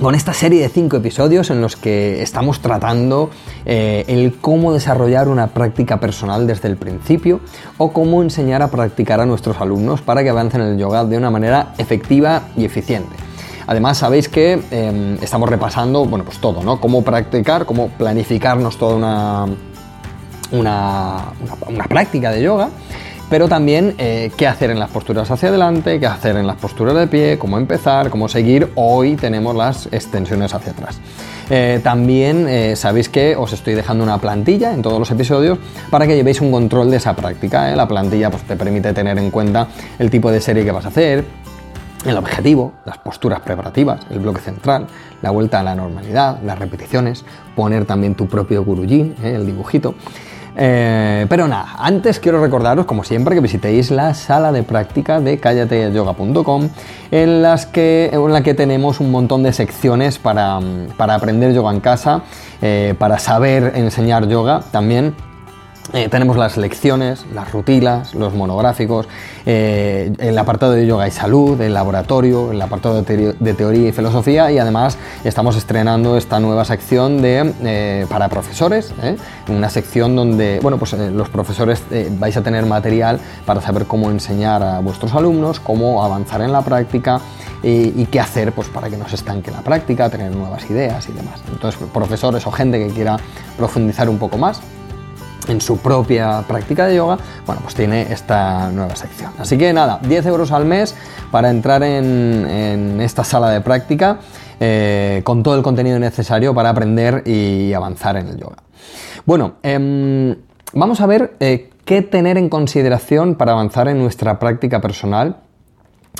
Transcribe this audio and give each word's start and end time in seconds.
con 0.00 0.14
esta 0.14 0.32
serie 0.32 0.62
de 0.62 0.68
cinco 0.68 0.96
episodios 0.96 1.50
en 1.50 1.60
los 1.60 1.76
que 1.76 2.22
estamos 2.22 2.60
tratando 2.60 3.30
eh, 3.64 4.04
el 4.06 4.36
cómo 4.40 4.72
desarrollar 4.72 5.28
una 5.28 5.48
práctica 5.48 5.98
personal 5.98 6.46
desde 6.46 6.68
el 6.68 6.76
principio 6.76 7.40
o 7.78 7.92
cómo 7.92 8.22
enseñar 8.22 8.62
a 8.62 8.70
practicar 8.70 9.20
a 9.20 9.26
nuestros 9.26 9.60
alumnos 9.60 10.00
para 10.00 10.22
que 10.22 10.30
avancen 10.30 10.60
en 10.60 10.68
el 10.68 10.78
yoga 10.78 11.04
de 11.04 11.16
una 11.16 11.30
manera 11.30 11.74
efectiva 11.78 12.42
y 12.56 12.64
eficiente. 12.64 13.16
Además, 13.66 13.98
sabéis 13.98 14.28
que 14.28 14.60
em, 14.70 15.18
estamos 15.22 15.48
repasando, 15.48 16.04
bueno, 16.06 16.24
pues 16.24 16.38
todo, 16.38 16.62
¿no? 16.62 16.80
Cómo 16.80 17.02
practicar, 17.02 17.66
cómo 17.66 17.88
planificarnos 17.88 18.78
toda 18.78 18.96
una, 18.96 19.46
una, 20.52 21.24
una 21.68 21.84
práctica 21.84 22.30
de 22.30 22.42
yoga 22.42 22.70
pero 23.30 23.48
también 23.48 23.94
eh, 23.98 24.30
qué 24.36 24.46
hacer 24.46 24.70
en 24.70 24.78
las 24.78 24.90
posturas 24.90 25.30
hacia 25.30 25.50
adelante, 25.50 26.00
qué 26.00 26.06
hacer 26.06 26.36
en 26.36 26.46
las 26.46 26.56
posturas 26.56 26.94
de 26.94 27.06
pie, 27.06 27.38
cómo 27.38 27.58
empezar, 27.58 28.10
cómo 28.10 28.28
seguir. 28.28 28.70
Hoy 28.74 29.16
tenemos 29.16 29.54
las 29.54 29.86
extensiones 29.92 30.54
hacia 30.54 30.72
atrás. 30.72 30.98
Eh, 31.50 31.80
también 31.82 32.46
eh, 32.48 32.76
sabéis 32.76 33.08
que 33.08 33.36
os 33.36 33.52
estoy 33.52 33.74
dejando 33.74 34.04
una 34.04 34.18
plantilla 34.18 34.72
en 34.72 34.82
todos 34.82 34.98
los 34.98 35.10
episodios 35.10 35.58
para 35.90 36.06
que 36.06 36.14
llevéis 36.14 36.40
un 36.40 36.50
control 36.50 36.90
de 36.90 36.96
esa 36.96 37.14
práctica. 37.14 37.74
La 37.74 37.88
plantilla 37.88 38.30
pues, 38.30 38.42
te 38.44 38.56
permite 38.56 38.92
tener 38.92 39.18
en 39.18 39.30
cuenta 39.30 39.68
el 39.98 40.10
tipo 40.10 40.30
de 40.30 40.40
serie 40.40 40.64
que 40.64 40.72
vas 40.72 40.84
a 40.86 40.88
hacer, 40.88 41.24
el 42.06 42.16
objetivo, 42.16 42.74
las 42.84 42.98
posturas 42.98 43.40
preparativas, 43.40 44.00
el 44.10 44.20
bloque 44.20 44.40
central, 44.40 44.86
la 45.20 45.30
vuelta 45.30 45.60
a 45.60 45.62
la 45.62 45.74
normalidad, 45.74 46.40
las 46.42 46.58
repeticiones, 46.58 47.24
poner 47.56 47.84
también 47.84 48.14
tu 48.14 48.26
propio 48.26 48.64
gurujin, 48.64 49.14
el 49.22 49.44
dibujito. 49.44 49.94
Eh, 50.60 51.26
pero 51.28 51.46
nada, 51.46 51.76
antes 51.78 52.18
quiero 52.18 52.40
recordaros, 52.40 52.84
como 52.84 53.04
siempre, 53.04 53.36
que 53.36 53.40
visitéis 53.40 53.92
la 53.92 54.12
sala 54.12 54.50
de 54.50 54.64
práctica 54.64 55.20
de 55.20 55.38
callateyoga.com, 55.38 56.68
en, 57.12 57.42
las 57.42 57.66
que, 57.66 58.10
en 58.12 58.32
la 58.32 58.42
que 58.42 58.54
tenemos 58.54 58.98
un 58.98 59.12
montón 59.12 59.44
de 59.44 59.52
secciones 59.52 60.18
para, 60.18 60.58
aprender 60.98 61.54
yoga 61.54 61.72
en 61.72 61.78
casa, 61.78 62.22
eh, 62.60 62.96
para 62.98 63.20
saber 63.20 63.72
enseñar 63.76 64.26
yoga 64.26 64.62
también 64.72 65.14
eh, 65.94 66.08
tenemos 66.10 66.36
las 66.36 66.58
lecciones, 66.58 67.24
las 67.32 67.50
rutinas, 67.50 68.14
los 68.14 68.34
monográficos, 68.34 69.08
eh, 69.46 70.12
el 70.18 70.36
apartado 70.36 70.72
de 70.72 70.86
yoga 70.86 71.08
y 71.08 71.10
salud, 71.10 71.58
el 71.60 71.72
laboratorio, 71.72 72.52
el 72.52 72.60
apartado 72.60 73.00
de, 73.00 73.54
teoría 73.54 73.88
y 73.88 73.92
filosofía. 73.92 74.52
Y 74.52 74.58
además 74.58 74.98
estamos 75.24 75.56
estrenando 75.56 76.18
esta 76.18 76.40
nueva 76.40 76.66
sección 76.66 77.22
de, 77.22 77.54
eh, 77.62 78.06
para 78.10 78.28
profesores, 78.28 78.92
una 79.48 79.70
sección 79.70 80.14
donde 80.14 80.60
bueno, 80.62 80.76
pues, 80.78 80.92
los 80.92 81.30
profesores 81.30 81.82
vais 82.18 82.36
a 82.36 82.42
tener 82.42 82.66
material 82.66 83.18
para 83.46 83.62
saber 83.62 83.86
cómo 83.86 84.10
enseñar 84.10 84.62
a 84.62 84.80
vuestros 84.80 85.14
alumnos, 85.14 85.58
cómo 85.58 86.04
avanzar 86.04 86.42
en 86.42 86.52
la 86.52 86.60
práctica 86.60 87.20
y, 87.62 88.04
qué 88.06 88.20
hacer 88.20 88.52
pues, 88.52 88.68
para 88.68 88.90
que 88.90 88.98
no 88.98 89.08
se 89.08 89.16
estanque 89.16 89.50
la 89.50 89.62
práctica, 89.62 90.10
tener 90.10 90.34
nuevas 90.34 90.68
ideas 90.70 91.08
y 91.08 91.12
demás. 91.12 91.40
Entonces, 91.50 91.80
profesores 91.94 92.46
o 92.46 92.52
gente 92.52 92.78
que 92.78 92.92
quiera 92.92 93.16
profundizar 93.56 94.08
un 94.08 94.18
poco 94.18 94.36
más, 94.36 94.60
en 95.48 95.60
su 95.60 95.78
propia 95.78 96.42
práctica 96.46 96.86
de 96.86 96.96
yoga, 96.96 97.18
bueno, 97.46 97.62
pues 97.62 97.74
tiene 97.74 98.02
esta 98.12 98.70
nueva 98.70 98.94
sección. 98.94 99.32
Así 99.38 99.58
que 99.58 99.72
nada, 99.72 99.98
10 100.02 100.26
euros 100.26 100.52
al 100.52 100.64
mes 100.64 100.94
para 101.30 101.50
entrar 101.50 101.82
en, 101.82 103.00
esta 103.00 103.24
sala 103.24 103.50
de 103.50 103.60
práctica 103.60 104.18
eh, 104.60 105.22
con 105.24 105.42
todo 105.42 105.56
el 105.56 105.62
contenido 105.62 105.98
necesario 105.98 106.54
para 106.54 106.70
aprender 106.70 107.22
y 107.26 107.72
avanzar 107.72 108.16
en 108.16 108.28
el 108.28 108.36
yoga. 108.38 108.56
Bueno, 109.24 109.54
em, 109.62 110.36
vamos 110.72 111.00
a 111.00 111.06
ver 111.06 111.36
eh, 111.40 111.70
qué 111.84 112.02
tener 112.02 112.38
en 112.38 112.48
consideración 112.48 113.34
para 113.34 113.52
avanzar 113.52 113.88
en 113.88 113.98
nuestra 113.98 114.38
práctica 114.38 114.80
personal 114.80 115.36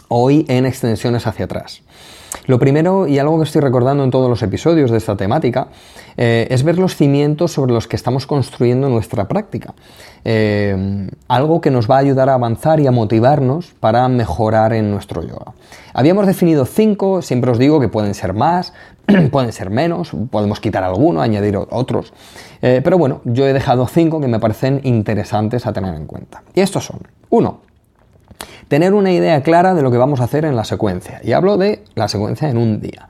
hoy 0.08 0.44
en 0.48 0.66
extensiones 0.66 1.26
hacia 1.26 1.44
atrás. 1.44 1.82
Lo 2.46 2.58
primero, 2.58 3.06
y 3.06 3.18
algo 3.18 3.38
que 3.38 3.44
estoy 3.44 3.60
recordando 3.60 4.04
en 4.04 4.10
todos 4.10 4.28
los 4.28 4.42
episodios 4.42 4.90
de 4.90 4.98
esta 4.98 5.16
temática, 5.16 5.68
eh, 6.16 6.46
es 6.50 6.62
ver 6.62 6.78
los 6.78 6.96
cimientos 6.96 7.52
sobre 7.52 7.72
los 7.72 7.86
que 7.86 7.96
estamos 7.96 8.26
construyendo 8.26 8.88
nuestra 8.88 9.28
práctica. 9.28 9.74
Eh, 10.24 11.08
algo 11.28 11.60
que 11.60 11.70
nos 11.70 11.90
va 11.90 11.96
a 11.96 11.98
ayudar 12.00 12.28
a 12.28 12.34
avanzar 12.34 12.80
y 12.80 12.86
a 12.86 12.90
motivarnos 12.90 13.74
para 13.80 14.08
mejorar 14.08 14.72
en 14.72 14.90
nuestro 14.90 15.22
yoga. 15.22 15.52
Habíamos 15.94 16.26
definido 16.26 16.64
cinco, 16.64 17.22
siempre 17.22 17.50
os 17.50 17.58
digo 17.58 17.80
que 17.80 17.88
pueden 17.88 18.14
ser 18.14 18.34
más, 18.34 18.72
pueden 19.30 19.52
ser 19.52 19.70
menos, 19.70 20.12
podemos 20.30 20.60
quitar 20.60 20.84
alguno, 20.84 21.22
añadir 21.22 21.56
otros. 21.56 22.12
Eh, 22.62 22.80
pero 22.82 22.98
bueno, 22.98 23.20
yo 23.24 23.46
he 23.46 23.52
dejado 23.52 23.86
cinco 23.86 24.20
que 24.20 24.28
me 24.28 24.38
parecen 24.38 24.80
interesantes 24.84 25.66
a 25.66 25.72
tener 25.72 25.94
en 25.94 26.06
cuenta. 26.06 26.42
Y 26.54 26.60
estos 26.60 26.84
son, 26.84 27.00
uno, 27.30 27.60
Tener 28.68 28.94
una 28.94 29.12
idea 29.12 29.42
clara 29.42 29.74
de 29.74 29.82
lo 29.82 29.90
que 29.90 29.98
vamos 29.98 30.20
a 30.20 30.24
hacer 30.24 30.44
en 30.44 30.56
la 30.56 30.64
secuencia. 30.64 31.20
Y 31.24 31.32
hablo 31.32 31.56
de 31.56 31.84
la 31.94 32.08
secuencia 32.08 32.48
en 32.48 32.58
un 32.58 32.80
día. 32.80 33.08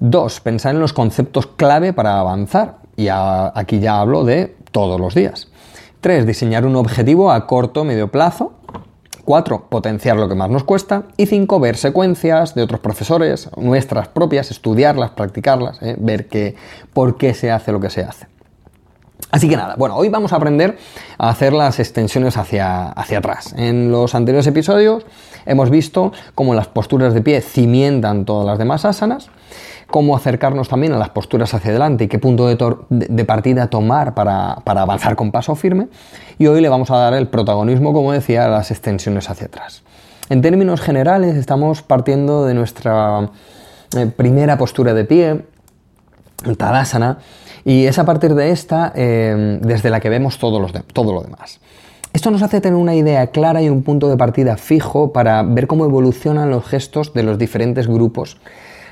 Dos, 0.00 0.40
pensar 0.40 0.74
en 0.74 0.80
los 0.80 0.92
conceptos 0.92 1.46
clave 1.46 1.92
para 1.92 2.18
avanzar. 2.18 2.76
Y 2.96 3.08
aquí 3.10 3.80
ya 3.80 4.00
hablo 4.00 4.24
de 4.24 4.56
todos 4.72 5.00
los 5.00 5.14
días. 5.14 5.48
Tres, 6.00 6.26
diseñar 6.26 6.64
un 6.64 6.76
objetivo 6.76 7.32
a 7.32 7.46
corto 7.46 7.82
o 7.82 7.84
medio 7.84 8.08
plazo. 8.08 8.52
Cuatro, 9.24 9.66
potenciar 9.68 10.16
lo 10.16 10.28
que 10.28 10.34
más 10.34 10.48
nos 10.48 10.64
cuesta. 10.64 11.02
Y 11.16 11.26
cinco, 11.26 11.60
ver 11.60 11.76
secuencias 11.76 12.54
de 12.54 12.62
otros 12.62 12.80
profesores, 12.80 13.50
nuestras 13.56 14.08
propias, 14.08 14.50
estudiarlas, 14.50 15.10
practicarlas, 15.10 15.82
¿eh? 15.82 15.96
ver 15.98 16.28
que, 16.28 16.54
por 16.94 17.18
qué 17.18 17.34
se 17.34 17.50
hace 17.50 17.72
lo 17.72 17.80
que 17.80 17.90
se 17.90 18.02
hace. 18.02 18.26
Así 19.30 19.48
que 19.48 19.56
nada, 19.56 19.74
bueno, 19.76 19.94
hoy 19.96 20.08
vamos 20.08 20.32
a 20.32 20.36
aprender 20.36 20.78
a 21.18 21.28
hacer 21.28 21.52
las 21.52 21.78
extensiones 21.80 22.36
hacia, 22.38 22.88
hacia 22.88 23.18
atrás. 23.18 23.54
En 23.56 23.92
los 23.92 24.14
anteriores 24.14 24.46
episodios 24.46 25.04
hemos 25.44 25.68
visto 25.68 26.12
cómo 26.34 26.54
las 26.54 26.68
posturas 26.68 27.12
de 27.12 27.20
pie 27.20 27.42
cimientan 27.42 28.24
todas 28.24 28.46
las 28.46 28.58
demás 28.58 28.86
asanas, 28.86 29.28
cómo 29.90 30.16
acercarnos 30.16 30.68
también 30.68 30.94
a 30.94 30.98
las 30.98 31.10
posturas 31.10 31.52
hacia 31.52 31.70
adelante 31.70 32.04
y 32.04 32.08
qué 32.08 32.18
punto 32.18 32.46
de, 32.46 33.24
partida 33.24 33.68
tomar 33.68 34.14
para, 34.14 34.62
avanzar 34.64 35.14
con 35.14 35.30
paso 35.30 35.54
firme. 35.54 35.88
Y 36.38 36.46
hoy 36.46 36.62
le 36.62 36.68
vamos 36.70 36.90
a 36.90 36.96
dar 36.96 37.12
el 37.12 37.28
protagonismo, 37.28 37.92
como 37.92 38.12
decía, 38.12 38.46
a 38.46 38.48
las 38.48 38.70
extensiones 38.70 39.28
hacia 39.28 39.46
atrás. 39.46 39.82
En 40.30 40.40
términos 40.40 40.80
generales, 40.80 41.36
estamos 41.36 41.82
partiendo 41.82 42.46
de 42.46 42.54
nuestra 42.54 43.30
eh, 43.96 44.06
primera 44.06 44.56
postura 44.56 44.94
de 44.94 45.04
pie, 45.04 45.44
Tadasana, 46.56 47.18
y 47.68 47.84
es 47.84 47.98
a 47.98 48.06
partir 48.06 48.34
de 48.34 48.50
esta 48.50 48.92
em, 48.94 49.60
desde 49.60 49.90
la 49.90 50.00
que 50.00 50.08
vemos 50.08 50.38
todo, 50.38 50.66
todo 50.94 51.12
lo 51.12 51.20
demás. 51.20 51.60
Esto 52.14 52.30
nos 52.30 52.40
hace 52.40 52.62
tener 52.62 52.78
una 52.78 52.94
idea 52.94 53.26
clara 53.26 53.60
y 53.60 53.68
un 53.68 53.82
punto 53.82 54.08
de 54.08 54.16
partida 54.16 54.56
fijo 54.56 55.12
para 55.12 55.42
ver 55.42 55.66
cómo 55.66 55.84
evolucionan 55.84 56.48
los 56.48 56.64
gestos 56.64 57.12
de 57.12 57.24
los 57.24 57.36
diferentes 57.36 57.86
grupos 57.86 58.38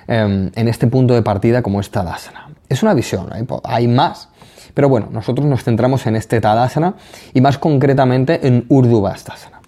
em, 0.09 0.51
en 0.55 0.69
este 0.69 0.89
punto 0.89 1.15
de 1.15 1.23
partida 1.23 1.63
como 1.63 1.81
es 1.81 1.91
Tadasana. 1.91 2.51
Es 2.69 2.83
una 2.83 2.93
visión, 2.93 3.31
hay, 3.65 3.89
más, 3.89 4.29
pero 4.75 4.91
bueno, 4.91 5.09
nosotros 5.11 5.47
nos 5.47 5.65
centramos 5.65 6.07
en 6.07 6.15
este 6.15 6.43
Tadasana 6.43 6.97
y 7.33 7.41
más 7.41 7.57
concretamente 7.57 8.47
en 8.47 8.67
Urdhvastasana. 8.69 9.63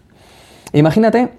Imagínate 0.74 1.30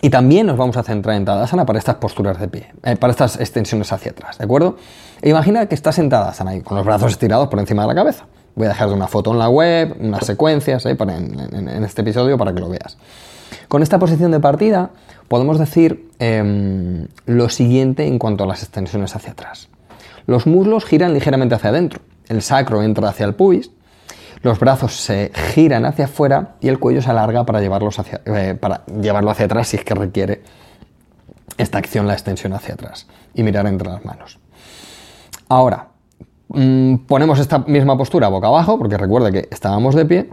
y 0.00 0.08
también 0.08 0.46
nos 0.46 0.56
vamos 0.56 0.78
a 0.78 0.82
centrar 0.82 1.16
en 1.16 1.26
Tadasana 1.26 1.66
para 1.66 1.78
estas 1.78 1.96
posturas 1.96 2.40
de 2.40 2.48
pie, 2.48 2.72
eh, 2.84 2.96
para 2.96 3.10
estas 3.10 3.38
extensiones 3.38 3.92
hacia 3.92 4.12
atrás, 4.12 4.38
¿de 4.38 4.44
acuerdo? 4.44 4.76
Imagina 5.22 5.66
que 5.66 5.74
estás 5.74 5.98
en 5.98 6.08
Tadasana 6.08 6.52
ahí, 6.52 6.62
con 6.62 6.76
los 6.76 6.86
brazos 6.86 7.12
estirados 7.12 7.48
por 7.48 7.58
encima 7.58 7.82
de 7.82 7.88
la 7.88 7.94
cabeza. 7.94 8.24
Voy 8.54 8.66
a 8.66 8.70
dejarte 8.70 8.94
una 8.94 9.06
foto 9.06 9.32
en 9.32 9.38
la 9.38 9.48
web, 9.48 9.96
unas 10.00 10.24
secuencias 10.24 10.86
¿eh? 10.86 10.96
en, 10.98 11.84
este 11.84 12.00
episodio 12.00 12.38
para 12.38 12.54
que 12.54 12.60
lo 12.60 12.68
veas. 12.68 12.96
Con 13.68 13.82
esta 13.82 13.98
posición 13.98 14.30
de 14.30 14.40
partida 14.40 14.90
podemos 15.28 15.58
decir 15.58 16.10
em, 16.18 17.06
lo 17.26 17.48
siguiente 17.48 18.06
en 18.06 18.18
cuanto 18.18 18.44
a 18.44 18.46
las 18.46 18.62
extensiones 18.62 19.14
hacia 19.14 19.32
atrás. 19.32 19.68
Los 20.26 20.46
muslos 20.46 20.84
giran 20.84 21.12
ligeramente 21.12 21.54
hacia 21.54 21.70
adentro, 21.70 22.00
el 22.28 22.42
sacro 22.42 22.82
entra 22.82 23.08
hacia 23.08 23.26
el 23.26 23.34
pubis, 23.34 23.70
los 24.42 24.58
brazos 24.58 24.96
se 24.96 25.30
giran 25.54 25.84
hacia 25.84 26.06
afuera 26.06 26.54
y 26.60 26.68
el 26.68 26.78
cuello 26.78 27.02
se 27.02 27.10
alarga 27.10 27.44
para, 27.44 27.62
eh, 27.62 28.54
para 28.54 28.86
llevarlo 28.86 29.30
hacia 29.30 29.44
atrás 29.44 29.68
si 29.68 29.76
es 29.76 29.84
que 29.84 29.94
requiere 29.94 30.42
esta 31.58 31.78
acción, 31.78 32.06
la 32.06 32.14
extensión 32.14 32.54
hacia 32.54 32.74
atrás 32.74 33.06
y 33.34 33.42
mirar 33.42 33.66
entre 33.66 33.88
las 33.88 34.04
manos. 34.04 34.39
Ahora, 35.50 35.88
mm, 36.48 36.94
ponemos 37.08 37.40
esta 37.40 37.58
misma 37.58 37.98
postura 37.98 38.28
boca 38.28 38.46
abajo, 38.46 38.78
porque 38.78 38.96
recuerda 38.96 39.32
que 39.32 39.48
estábamos 39.50 39.96
de 39.96 40.06
pie, 40.06 40.30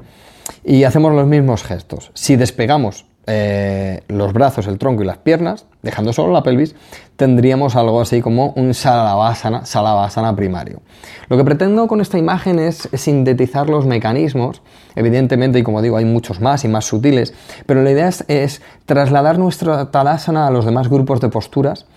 y 0.64 0.84
hacemos 0.84 1.12
los 1.12 1.26
mismos 1.26 1.64
gestos. 1.64 2.12
Si 2.14 2.36
despegamos 2.36 3.08
eh, 3.26 4.04
los 4.10 4.32
brazos, 4.32 4.68
el 4.68 4.78
tronco 4.78 5.02
y 5.02 5.08
las 5.08 5.18
piernas, 5.18 5.66
dejando 5.82 6.14
solo 6.14 6.32
la 6.32 6.44
pelvis, 6.44 6.76
tendríamos 7.16 7.76
algo 7.76 8.00
así 8.00 8.22
como 8.22 8.54
un 8.56 8.76
salavasana 8.76 10.36
primario. 10.36 10.82
Lo 11.30 11.36
que 11.36 11.44
pretendo 11.44 11.88
con 11.88 12.00
esta 12.00 12.20
imagen 12.20 12.60
es 12.60 12.88
sintetizar 12.94 13.72
los 13.72 13.88
mecanismos, 13.88 14.62
evidentemente, 14.96 15.58
y 15.58 15.64
como 15.64 15.82
digo, 15.82 15.98
hay 15.98 16.06
muchos 16.06 16.42
más 16.42 16.64
y 16.64 16.68
más 16.68 16.86
sutiles, 16.86 17.34
pero 17.66 17.82
la 17.82 17.90
idea 17.90 18.10
es, 18.28 18.62
trasladar 18.86 19.40
nuestra 19.40 19.90
talasana 19.90 20.46
a 20.46 20.52
los 20.52 20.64
demás 20.64 20.90
grupos 20.90 21.20
de 21.22 21.30
posturas 21.30 21.88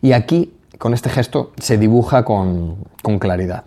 y 0.00 0.12
aquí, 0.12 0.54
con 0.78 0.94
este 0.94 1.10
gesto, 1.10 1.52
se 1.58 1.76
dibuja 1.76 2.24
con, 2.24 2.76
claridad. 3.18 3.64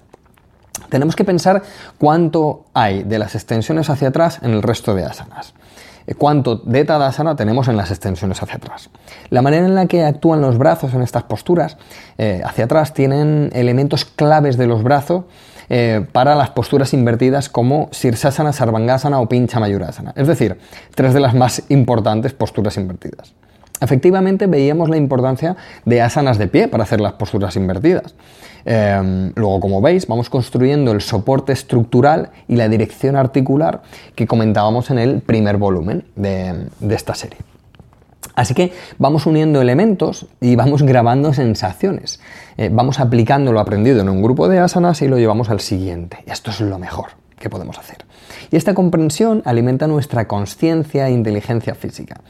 Tenemos 0.89 1.15
que 1.15 1.23
pensar 1.23 1.61
cuánto 1.97 2.65
hay 2.73 3.03
de 3.03 3.19
las 3.19 3.35
extensiones 3.35 3.89
hacia 3.89 4.09
atrás 4.09 4.39
en 4.41 4.51
el 4.51 4.63
resto 4.63 4.95
de 4.95 5.05
asanas. 5.05 5.53
Eh, 6.07 6.15
cuánto 6.15 6.55
de 6.55 6.83
Tadasana 6.83 7.35
tenemos 7.35 7.67
en 7.67 7.77
las 7.77 7.91
extensiones 7.91 8.41
hacia 8.41 8.55
atrás. 8.55 8.89
La 9.29 9.41
manera 9.41 9.65
en 9.65 9.75
la 9.75 9.85
que 9.85 10.03
actúan 10.03 10.41
los 10.41 10.57
brazos 10.57 10.93
en 10.93 11.01
estas 11.01 11.23
posturas 11.23 11.77
eh, 12.17 12.41
hacia 12.43 12.65
atrás 12.65 12.93
tienen 12.93 13.51
elementos 13.53 14.05
claves 14.05 14.57
de 14.57 14.67
los 14.67 14.83
brazos 14.83 15.25
eh, 15.69 16.05
para 16.11 16.35
las 16.35 16.49
posturas 16.49 16.93
invertidas 16.93 17.47
como 17.47 17.87
Sirsasana, 17.91 18.51
Sarvangasana 18.51 19.19
o 19.19 19.29
Pincha 19.29 19.59
Mayurasana. 19.59 20.13
Es 20.17 20.27
decir, 20.27 20.59
tres 20.95 21.13
de 21.13 21.19
las 21.19 21.33
más 21.33 21.63
importantes 21.69 22.33
posturas 22.33 22.75
invertidas. 22.75 23.33
Efectivamente, 23.81 24.45
veíamos 24.45 24.89
la 24.89 24.97
importancia 24.97 25.57
de 25.85 26.01
asanas 26.01 26.37
de 26.37 26.47
pie 26.47 26.67
para 26.67 26.83
hacer 26.83 27.01
las 27.01 27.13
posturas 27.13 27.55
invertidas. 27.55 28.13
Em, 28.63 29.31
luego, 29.35 29.59
como 29.59 29.81
veis, 29.81 30.05
vamos 30.05 30.29
construyendo 30.29 30.91
el 30.91 31.01
soporte 31.01 31.51
estructural 31.51 32.29
y 32.47 32.57
la 32.57 32.69
dirección 32.69 33.15
articular 33.15 33.81
que 34.13 34.27
comentábamos 34.27 34.91
en 34.91 34.99
el 34.99 35.21
primer 35.21 35.57
volumen 35.57 36.05
de, 36.15 36.67
esta 36.89 37.15
serie. 37.15 37.39
Así 38.35 38.53
que 38.53 38.71
vamos 38.99 39.25
uniendo 39.25 39.61
elementos 39.61 40.27
y 40.39 40.55
vamos 40.55 40.83
grabando 40.83 41.33
sensaciones. 41.33 42.21
Eh, 42.57 42.69
vamos 42.71 42.99
aplicando 42.99 43.51
lo 43.51 43.59
aprendido 43.59 44.01
en 44.01 44.09
un 44.09 44.21
grupo 44.21 44.47
de 44.47 44.59
asanas 44.59 45.01
y 45.01 45.07
lo 45.07 45.17
llevamos 45.17 45.49
al 45.49 45.59
siguiente. 45.59 46.23
Esto 46.27 46.51
es 46.51 46.61
lo 46.61 46.77
mejor 46.77 47.20
que 47.41 47.49
podemos 47.49 47.77
hacer. 47.77 48.05
Y 48.51 48.55
esta 48.55 48.73
comprensión 48.73 49.41
alimenta 49.45 49.87
nuestra 49.87 50.27
conciencia 50.27 51.07
e 51.07 51.11
inteligencia 51.11 51.75
física. 51.75 52.21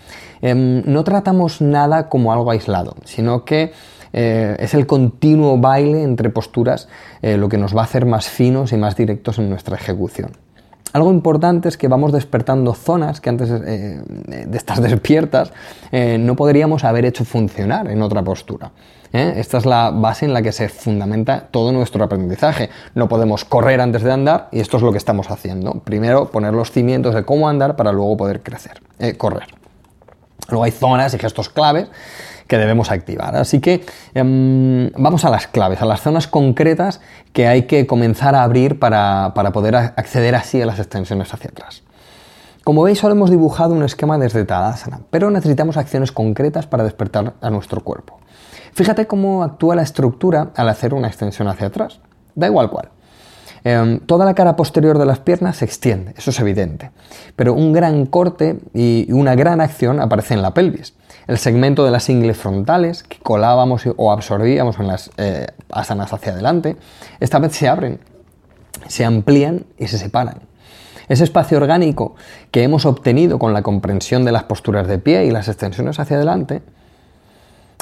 Em, 0.42 0.82
no 0.86 1.04
tratamos 1.04 1.62
nada 1.62 2.10
como 2.10 2.34
algo 2.34 2.50
aislado, 2.52 2.96
sino 3.06 3.46
que 3.46 3.72
eh, 4.14 4.56
es 4.60 4.74
el 4.74 4.88
continuo 4.88 5.58
baile 5.58 6.04
entre 6.04 6.30
posturas 6.30 6.88
eh, 7.22 7.38
lo 7.38 7.48
que 7.48 7.58
nos 7.58 7.76
va 7.76 7.82
a 7.82 7.86
hacer 7.86 8.06
más 8.06 8.28
finos 8.28 8.74
y 8.74 8.78
más 8.78 8.96
directos 8.96 9.38
en 9.40 9.50
nuestra 9.50 9.76
ejecución. 9.76 10.32
Algo 10.94 11.12
importante 11.12 11.70
es 11.70 11.78
que 11.78 11.88
vamos 11.88 12.12
despertando 12.12 12.74
zonas 12.74 13.22
que 13.22 13.30
antes 13.30 13.50
eh, 13.50 14.02
de 14.06 14.58
estar 14.58 14.80
despiertas 14.82 15.52
no 15.92 16.36
podríamos 16.36 16.84
haber 16.84 17.06
hecho 17.06 17.26
funcionar 17.26 17.90
en 17.90 18.02
otra 18.02 18.24
postura. 18.24 18.72
Esta 19.12 19.58
es 19.58 19.66
la 19.66 19.92
base 19.92 20.26
en 20.26 20.34
la 20.34 20.42
que 20.42 20.52
se 20.54 20.70
fundamenta 20.70 21.48
todo 21.52 21.72
nuestro 21.74 22.04
aprendizaje. 22.04 22.70
No 22.96 23.10
podemos 23.10 23.44
correr 23.44 23.82
antes 23.82 24.04
de 24.04 24.12
andar 24.12 24.48
y 24.52 24.60
esto 24.62 24.78
es 24.78 24.84
lo 24.84 24.92
que 24.92 24.98
estamos 24.98 25.30
haciendo. 25.30 25.74
Primero 25.84 26.32
poner 26.32 26.54
los 26.54 26.72
cimientos 26.72 27.14
de 27.14 27.24
cómo 27.24 27.50
andar 27.50 27.76
para 27.76 27.92
luego 27.92 28.16
poder 28.16 28.42
crecer, 28.42 28.82
correr. 29.18 29.48
Luego 30.50 30.64
hay 30.64 30.72
zonas 30.72 31.14
y 31.14 31.18
gestos 31.18 31.50
claves 31.50 31.88
que 32.52 32.58
debemos 32.58 32.92
activar. 32.92 33.38
Así 33.38 33.62
que 33.62 33.86
em, 34.14 34.92
vamos 34.98 35.24
a 35.24 35.30
las 35.30 35.48
claves, 35.48 35.82
a 35.82 35.86
las 35.86 36.02
zonas 36.02 36.28
concretas 36.28 37.00
que 37.32 37.48
hay 37.48 37.62
que 37.62 37.88
comenzar 37.88 38.36
a 38.36 38.44
abrir 38.44 38.78
para, 38.78 39.32
poder 39.54 39.74
acceder 39.78 40.36
así 40.36 40.62
a 40.62 40.66
las 40.66 40.78
extensiones 40.78 41.34
hacia 41.34 41.50
atrás. 41.50 41.84
Como 42.66 42.84
veis, 42.84 43.00
solo 43.00 43.14
hemos 43.16 43.30
dibujado 43.30 43.74
un 43.74 43.84
esquema 43.84 44.18
desde 44.18 44.44
Tadasana, 44.44 45.00
pero 45.10 45.32
necesitamos 45.32 45.78
acciones 45.78 46.12
concretas 46.12 46.68
para 46.68 46.84
despertar 46.84 47.36
a 47.40 47.50
nuestro 47.50 47.86
cuerpo. 47.86 48.20
Fíjate 48.74 49.08
cómo 49.08 49.44
actúa 49.44 49.78
la 49.78 49.84
estructura 49.84 50.50
al 50.58 50.68
hacer 50.68 50.94
una 50.94 51.08
extensión 51.08 51.48
hacia 51.48 51.68
atrás. 51.68 52.02
Da 52.36 52.48
igual 52.48 52.70
cuál. 52.70 52.90
Em, 53.64 54.00
toda 54.00 54.26
la 54.26 54.34
cara 54.34 54.56
posterior 54.56 54.98
de 54.98 55.06
las 55.06 55.20
piernas 55.20 55.58
se 55.58 55.66
extiende, 55.66 56.14
eso 56.18 56.32
es 56.32 56.40
evidente, 56.40 56.92
pero 57.36 57.54
un 57.54 57.74
gran 57.74 58.08
corte 58.08 58.60
y 58.74 59.12
una 59.12 59.36
gran 59.36 59.62
acción 59.62 60.00
aparece 60.00 60.34
en 60.34 60.42
la 60.42 60.54
pelvis 60.54 60.96
el 61.28 61.38
segmento 61.38 61.86
de 61.86 61.92
las 61.92 62.10
ingles 62.10 62.38
frontales 62.38 63.04
que 63.04 63.18
colábamos 63.20 63.84
o 63.96 64.12
absorbíamos 64.12 64.80
en 64.80 64.88
las 64.88 65.12
eh, 65.18 65.48
asanas 65.72 66.12
hacia 66.12 66.34
adelante, 66.34 66.78
esta 67.20 67.40
vez 67.40 67.54
se 67.56 67.68
abren, 67.68 68.00
se 68.88 69.06
amplían 69.06 69.66
y 69.78 69.88
se 69.88 69.98
separan. 69.98 70.40
Ese 71.08 71.24
espacio 71.24 71.58
orgánico 71.58 72.16
que 72.52 72.64
hemos 72.64 72.86
obtenido 72.86 73.38
con 73.38 73.54
la 73.54 73.62
comprensión 73.62 74.26
de 74.26 74.32
las 74.32 74.44
posturas 74.44 74.88
de 74.88 74.98
pie 74.98 75.26
y 75.26 75.32
las 75.32 75.48
extensiones 75.48 76.00
hacia 76.00 76.18
adelante, 76.18 76.62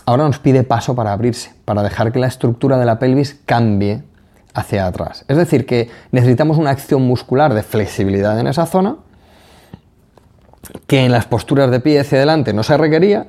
ahora 0.05 0.23
nos 0.25 0.39
pide 0.39 0.63
paso 0.63 0.95
para 0.95 1.13
abrirse, 1.13 1.53
para 1.65 1.83
dejar 1.83 2.11
que 2.11 2.19
la 2.19 2.27
estructura 2.27 2.77
de 2.77 2.85
la 2.85 2.99
pelvis 2.99 3.39
cambie 3.45 4.03
hacia 4.53 4.85
atrás. 4.85 5.25
Es 5.27 5.37
decir, 5.37 5.65
que 5.65 5.89
necesitamos 6.11 6.57
una 6.57 6.71
acción 6.71 7.03
muscular 7.03 7.53
de 7.53 7.63
flexibilidad 7.63 8.39
en 8.39 8.47
esa 8.47 8.65
zona 8.65 8.97
que 10.87 11.05
en 11.05 11.11
las 11.11 11.25
posturas 11.25 11.71
de 11.71 11.79
pie 11.79 11.99
hacia 11.99 12.17
adelante 12.17 12.53
no 12.53 12.63
se 12.63 12.77
requería, 12.77 13.27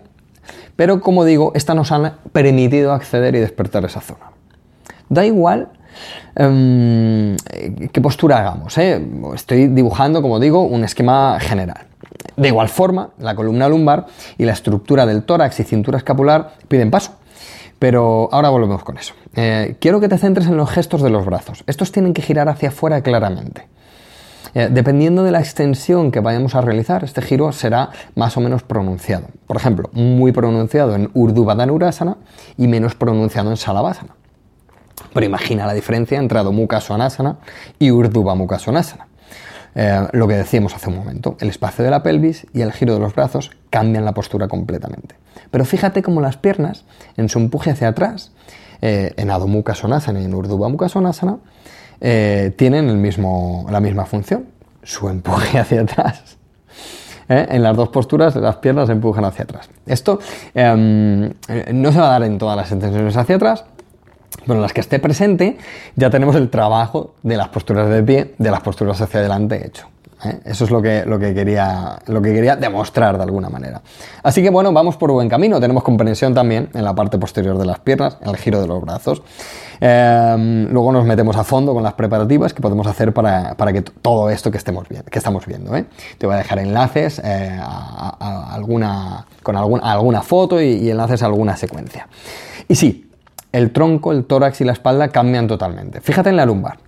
pero 0.76 1.00
como 1.00 1.24
digo, 1.24 1.52
esta 1.54 1.74
nos 1.74 1.92
han 1.92 2.14
permitido 2.32 2.92
acceder 2.92 3.34
y 3.34 3.38
despertar 3.38 3.84
esa 3.84 4.00
zona. 4.00 4.32
Da 5.08 5.24
igual 5.24 5.68
em, 6.36 7.36
qué 7.92 8.00
postura 8.00 8.38
hagamos, 8.38 8.76
¿eh? 8.78 9.04
estoy 9.34 9.68
dibujando, 9.68 10.22
como 10.22 10.38
digo, 10.38 10.62
un 10.62 10.84
esquema 10.84 11.38
general. 11.40 11.86
De 12.36 12.48
igual 12.48 12.68
forma, 12.68 13.10
la 13.18 13.34
columna 13.34 13.68
lumbar 13.68 14.06
y 14.38 14.44
la 14.44 14.52
estructura 14.52 15.04
del 15.04 15.24
tórax 15.24 15.60
y 15.60 15.64
cintura 15.64 15.98
escapular 15.98 16.54
piden 16.68 16.90
paso. 16.90 17.16
Pero 17.80 18.28
ahora 18.30 18.50
volvemos 18.50 18.84
con 18.84 18.98
eso. 18.98 19.14
Eh, 19.34 19.76
quiero 19.80 20.00
que 20.00 20.08
te 20.08 20.18
centres 20.18 20.46
en 20.46 20.58
los 20.58 20.70
gestos 20.70 21.02
de 21.02 21.08
los 21.08 21.24
brazos. 21.24 21.64
Estos 21.66 21.90
tienen 21.90 22.12
que 22.12 22.20
girar 22.20 22.48
hacia 22.48 22.68
afuera 22.68 23.02
claramente. 23.02 23.68
Eh, 24.54 24.68
dependiendo 24.70 25.24
de 25.24 25.30
la 25.30 25.40
extensión 25.40 26.10
que 26.10 26.20
vayamos 26.20 26.54
a 26.54 26.60
realizar, 26.60 27.04
este 27.04 27.22
giro 27.22 27.50
será 27.52 27.88
más 28.16 28.36
o 28.36 28.40
menos 28.42 28.62
pronunciado. 28.62 29.28
Por 29.46 29.56
ejemplo, 29.56 29.88
muy 29.94 30.30
pronunciado 30.30 30.94
en 30.94 31.10
Urdhva 31.14 31.56
y 32.58 32.68
menos 32.68 32.94
pronunciado 32.94 33.50
en 33.50 33.56
Salavasana. 33.56 34.14
Pero 35.14 35.24
imagina 35.24 35.66
la 35.66 35.72
diferencia 35.72 36.18
entre 36.18 36.38
Adho 36.38 36.52
Mukha 36.52 36.80
y 37.78 37.90
Urdhva 37.90 38.34
Mukha. 38.34 38.58
Eh, 39.74 40.08
lo 40.12 40.26
que 40.26 40.34
decíamos 40.34 40.74
hace 40.74 40.88
un 40.88 40.96
momento, 40.96 41.36
el 41.40 41.48
espacio 41.48 41.84
de 41.84 41.90
la 41.90 42.02
pelvis 42.02 42.46
y 42.52 42.60
el 42.62 42.72
giro 42.72 42.94
de 42.94 43.00
los 43.00 43.14
brazos 43.14 43.50
cambian 43.70 44.04
la 44.04 44.12
postura 44.12 44.48
completamente. 44.48 45.14
Pero 45.50 45.64
fíjate 45.64 46.02
cómo 46.02 46.20
las 46.20 46.36
piernas, 46.36 46.84
en 47.16 47.28
su 47.28 47.38
empuje 47.38 47.70
hacia 47.70 47.88
atrás, 47.88 48.32
eh, 48.82 49.12
en 49.16 49.30
Adho 49.30 49.46
Mukha 49.46 49.74
Svanasana 49.74 50.20
y 50.20 50.24
en 50.24 50.34
Urdhva 50.34 50.68
Mukha 50.68 50.88
Svanasana, 50.88 51.38
eh, 52.00 52.52
tienen 52.56 52.88
el 52.88 52.96
mismo, 52.96 53.66
la 53.70 53.80
misma 53.80 54.06
función, 54.06 54.46
su 54.82 55.08
empuje 55.08 55.58
hacia 55.60 55.82
atrás. 55.82 56.36
En 57.32 57.62
las 57.62 57.76
dos 57.76 57.90
posturas 57.90 58.34
las 58.34 58.56
piernas 58.56 58.88
se 58.88 58.92
empujan 58.92 59.24
hacia 59.24 59.44
atrás. 59.44 59.70
Esto 59.86 60.18
em, 60.52 61.32
no 61.74 61.92
se 61.92 62.00
va 62.00 62.08
a 62.08 62.10
dar 62.10 62.24
en 62.24 62.38
todas 62.38 62.56
las 62.56 62.72
extensiones 62.72 63.16
hacia 63.16 63.36
atrás, 63.36 63.66
pero 64.46 64.54
en 64.54 64.62
las 64.62 64.72
que 64.72 64.80
esté 64.80 64.98
presente 64.98 65.58
ya 65.96 66.10
tenemos 66.10 66.36
el 66.36 66.50
trabajo 66.50 67.14
de 67.22 67.36
las 67.36 67.48
posturas 67.48 67.88
de 67.88 68.02
pie, 68.02 68.34
de 68.38 68.50
las 68.50 68.60
posturas 68.60 69.00
hacia 69.00 69.20
adelante 69.20 69.66
hecho. 69.66 69.86
¿eh? 70.24 70.40
Eso 70.44 70.64
es 70.64 70.70
lo 70.70 70.82
que, 70.82 71.04
lo, 71.06 71.18
que 71.18 71.34
quería, 71.34 71.98
lo 72.06 72.20
que 72.20 72.32
quería 72.32 72.56
demostrar 72.56 73.16
de 73.16 73.22
alguna 73.22 73.48
manera. 73.48 73.80
Así 74.22 74.42
que 74.42 74.50
bueno, 74.50 74.72
vamos 74.72 74.96
por 74.96 75.10
buen 75.12 75.28
camino. 75.28 75.60
Tenemos 75.60 75.82
comprensión 75.82 76.34
también 76.34 76.68
en 76.74 76.84
la 76.84 76.94
parte 76.94 77.18
posterior 77.18 77.58
de 77.58 77.66
las 77.66 77.80
piernas, 77.80 78.18
en 78.20 78.28
el 78.28 78.36
giro 78.36 78.60
de 78.60 78.66
los 78.66 78.80
brazos. 78.80 79.22
Em, 79.80 80.68
luego 80.70 80.92
nos 80.92 81.06
metemos 81.06 81.36
a 81.36 81.44
fondo 81.44 81.72
con 81.72 81.82
las 81.82 81.94
preparativas 81.94 82.52
que 82.52 82.60
podemos 82.60 82.86
hacer 82.86 83.14
para, 83.14 83.54
que 83.72 83.82
todo 83.82 84.28
esto 84.28 84.50
que, 84.50 84.58
estemos 84.58 84.86
que 84.88 85.18
estamos 85.18 85.46
viendo. 85.46 85.74
¿eh? 85.74 85.86
Te 86.18 86.26
voy 86.26 86.34
a 86.34 86.38
dejar 86.38 86.58
enlaces 86.58 87.20
eh, 87.24 87.58
a, 87.60 88.54
alguna, 88.54 89.26
con 89.42 89.56
alguna 89.56 90.22
foto 90.22 90.60
y 90.60 90.90
enlaces 90.90 91.22
a 91.22 91.26
alguna 91.26 91.56
secuencia. 91.56 92.08
Y 92.68 92.74
sí, 92.74 93.09
el 93.52 93.72
tronco, 93.72 94.12
el 94.12 94.24
tórax 94.24 94.60
y 94.60 94.64
la 94.64 94.72
espalda 94.72 95.08
cambian 95.08 95.46
totalmente. 95.46 96.00
Fíjate 96.00 96.30
en 96.30 96.36
la 96.36 96.46
lumbar. 96.46 96.78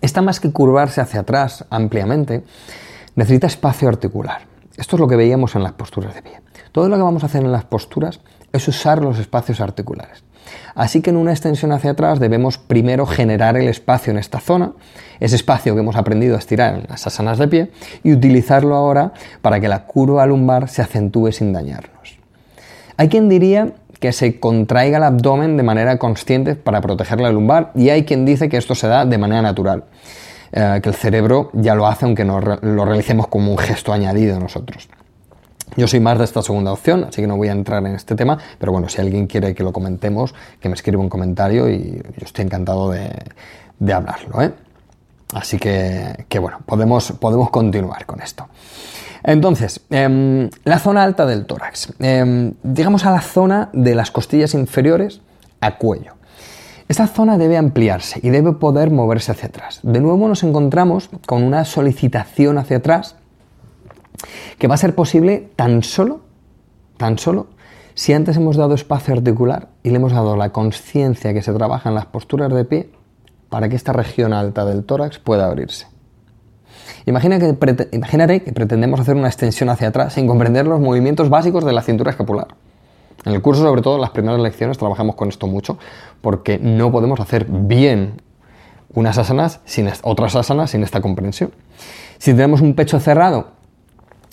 Esta 0.00 0.22
más 0.22 0.40
que 0.40 0.52
curvarse 0.52 1.00
hacia 1.00 1.20
atrás 1.20 1.64
ampliamente, 1.70 2.44
necesita 3.16 3.46
espacio 3.46 3.88
articular. 3.88 4.42
Esto 4.76 4.96
es 4.96 5.00
lo 5.00 5.08
que 5.08 5.16
veíamos 5.16 5.54
en 5.56 5.62
las 5.62 5.72
posturas 5.72 6.14
de 6.14 6.22
pie. 6.22 6.40
Todo 6.72 6.88
lo 6.88 6.96
que 6.96 7.02
vamos 7.02 7.22
a 7.22 7.26
hacer 7.26 7.44
en 7.44 7.52
las 7.52 7.64
posturas 7.64 8.20
es 8.52 8.66
usar 8.68 9.02
los 9.02 9.18
espacios 9.18 9.60
articulares. 9.60 10.22
Así 10.74 11.02
que 11.02 11.10
en 11.10 11.16
una 11.16 11.32
extensión 11.32 11.72
hacia 11.72 11.92
atrás 11.92 12.18
debemos 12.18 12.58
primero 12.58 13.06
generar 13.06 13.56
el 13.56 13.68
espacio 13.68 14.10
en 14.10 14.18
esta 14.18 14.40
zona, 14.40 14.72
ese 15.18 15.36
espacio 15.36 15.74
que 15.74 15.80
hemos 15.80 15.96
aprendido 15.96 16.36
a 16.36 16.38
estirar 16.38 16.74
en 16.74 16.86
las 16.88 17.06
asanas 17.06 17.38
de 17.38 17.48
pie, 17.48 17.70
y 18.02 18.12
utilizarlo 18.12 18.74
ahora 18.74 19.12
para 19.42 19.60
que 19.60 19.68
la 19.68 19.86
curva 19.86 20.26
lumbar 20.26 20.68
se 20.68 20.82
acentúe 20.82 21.32
sin 21.32 21.52
dañarnos. 21.52 22.18
Hay 22.96 23.08
quien 23.08 23.28
diría 23.28 23.74
que 24.00 24.12
se 24.12 24.40
contraiga 24.40 24.96
el 24.98 25.04
abdomen 25.04 25.56
de 25.56 25.62
manera 25.62 25.98
consciente 25.98 26.56
para 26.56 26.80
proteger 26.80 27.20
la 27.20 27.30
lumbar 27.30 27.70
y 27.74 27.90
hay 27.90 28.04
quien 28.04 28.24
dice 28.24 28.48
que 28.48 28.56
esto 28.56 28.74
se 28.74 28.88
da 28.88 29.04
de 29.04 29.18
manera 29.18 29.42
natural, 29.42 29.84
eh, 30.52 30.80
que 30.82 30.88
el 30.88 30.94
cerebro 30.94 31.50
ya 31.52 31.74
lo 31.74 31.86
hace 31.86 32.06
aunque 32.06 32.24
no 32.24 32.40
lo 32.40 32.84
realicemos 32.84 33.28
como 33.28 33.52
un 33.52 33.58
gesto 33.58 33.92
añadido 33.92 34.40
nosotros. 34.40 34.88
Yo 35.76 35.86
soy 35.86 36.00
más 36.00 36.18
de 36.18 36.24
esta 36.24 36.42
segunda 36.42 36.72
opción, 36.72 37.04
así 37.04 37.20
que 37.20 37.28
no 37.28 37.36
voy 37.36 37.48
a 37.48 37.52
entrar 37.52 37.84
en 37.86 37.94
este 37.94 38.16
tema, 38.16 38.38
pero 38.58 38.72
bueno, 38.72 38.88
si 38.88 39.00
alguien 39.00 39.26
quiere 39.26 39.54
que 39.54 39.62
lo 39.62 39.72
comentemos, 39.72 40.34
que 40.60 40.68
me 40.68 40.74
escriba 40.74 41.00
un 41.00 41.08
comentario 41.08 41.70
y 41.70 42.02
yo 42.16 42.24
estoy 42.24 42.44
encantado 42.44 42.90
de, 42.90 43.92
hablarlo. 43.92 44.42
¿eh? 44.42 44.52
Así 45.32 45.58
que, 45.58 46.38
bueno, 46.40 46.58
podemos, 46.66 47.12
podemos 47.12 47.50
continuar 47.50 48.04
con 48.04 48.20
esto. 48.20 48.48
Entonces, 49.22 49.80
em, 49.90 50.48
la 50.64 50.78
zona 50.78 51.02
alta 51.02 51.26
del 51.26 51.46
tórax. 51.46 51.92
Eh, 51.98 52.52
llegamos 52.62 53.04
a 53.04 53.10
la 53.10 53.20
zona 53.20 53.70
de 53.72 53.94
las 53.94 54.10
costillas 54.10 54.54
inferiores 54.54 55.20
a 55.60 55.76
cuello. 55.76 56.14
Esta 56.90 57.06
zona 57.06 57.38
debe 57.38 57.56
ampliarse 57.56 58.18
y 58.20 58.30
debe 58.30 58.52
poder 58.52 58.90
moverse 58.90 59.30
hacia 59.30 59.48
atrás. 59.48 59.78
De 59.84 60.00
nuevo 60.00 60.26
nos 60.26 60.42
encontramos 60.42 61.08
con 61.24 61.44
una 61.44 61.64
solicitación 61.64 62.58
hacia 62.58 62.78
atrás 62.78 63.14
que 64.58 64.66
va 64.66 64.74
a 64.74 64.78
ser 64.78 64.94
posible 64.96 65.50
tan 65.54 65.84
solo, 65.84 66.20
tan 66.96 67.16
solo, 67.16 67.46
si 67.94 68.12
antes 68.12 68.36
hemos 68.36 68.56
dado 68.56 68.74
espacio 68.74 69.14
articular 69.14 69.68
y 69.82 69.90
le 69.90 69.96
hemos 69.96 70.12
dado 70.12 70.36
la 70.36 70.50
conciencia 70.50 71.32
que 71.32 71.42
se 71.42 71.52
trabaja 71.52 71.90
en 71.90 71.94
las 71.94 72.06
posturas 72.06 72.52
de 72.52 72.64
pie 72.64 72.90
para 73.50 73.68
que 73.68 73.76
esta 73.76 73.92
región 73.92 74.32
alta 74.32 74.64
del 74.64 74.84
tórax 74.84 75.18
pueda 75.20 75.46
abrirse. 75.46 75.86
Imagina 77.06 77.38
que, 77.38 77.56
imagínate 77.92 78.42
que 78.42 78.52
pretendemos 78.52 79.00
hacer 79.00 79.16
una 79.16 79.28
extensión 79.28 79.68
hacia 79.68 79.88
atrás 79.88 80.14
sin 80.14 80.26
comprender 80.26 80.66
los 80.66 80.80
movimientos 80.80 81.28
básicos 81.28 81.64
de 81.64 81.72
la 81.72 81.82
cintura 81.82 82.10
escapular. 82.10 82.48
En 83.24 83.32
el 83.32 83.42
curso, 83.42 83.62
sobre 83.62 83.82
todo 83.82 83.96
en 83.96 84.00
las 84.00 84.10
primeras 84.10 84.40
lecciones, 84.40 84.78
trabajamos 84.78 85.14
con 85.14 85.28
esto 85.28 85.46
mucho 85.46 85.78
porque 86.20 86.58
no 86.58 86.90
podemos 86.90 87.20
hacer 87.20 87.46
bien 87.48 88.22
unas 88.94 89.18
asanas 89.18 89.60
sin 89.64 89.88
otras 90.02 90.36
asanas 90.36 90.70
sin 90.70 90.82
esta 90.82 91.00
comprensión. 91.00 91.52
Si 92.18 92.32
tenemos 92.32 92.60
un 92.60 92.74
pecho 92.74 92.98
cerrado 92.98 93.60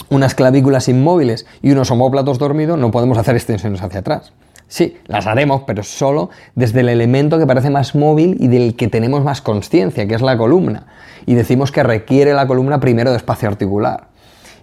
unas 0.10 0.36
clavículas 0.36 0.88
inmóviles 0.88 1.46
y 1.62 1.72
unos 1.72 1.92
homóplatos 1.92 2.40
dormidos, 2.40 2.78
no 2.80 2.92
podemos 2.92 3.18
hacer 3.18 3.36
extensiones 3.36 3.82
hacia 3.82 4.00
atrás. 4.00 4.32
Sí, 4.68 4.98
las 5.08 5.28
haremos, 5.28 5.62
pero 5.66 5.84
solo 5.84 6.30
desde 6.56 6.82
el 6.82 6.90
elemento 6.90 7.40
que 7.40 7.48
parece 7.48 7.70
más 7.70 7.96
móvil 7.96 8.36
y 8.40 8.48
del 8.48 8.76
que 8.76 8.88
tenemos 8.88 9.24
más 9.24 9.42
conciencia, 9.42 10.08
que 10.08 10.16
es 10.16 10.22
la 10.22 10.38
columna. 10.38 10.88
Y 11.26 11.36
decimos 11.36 11.72
que 11.72 11.84
requiere 11.84 12.34
la 12.34 12.48
columna 12.48 12.80
primero 12.80 13.12
de 13.12 13.18
espacio 13.18 13.48
articular. 13.48 14.08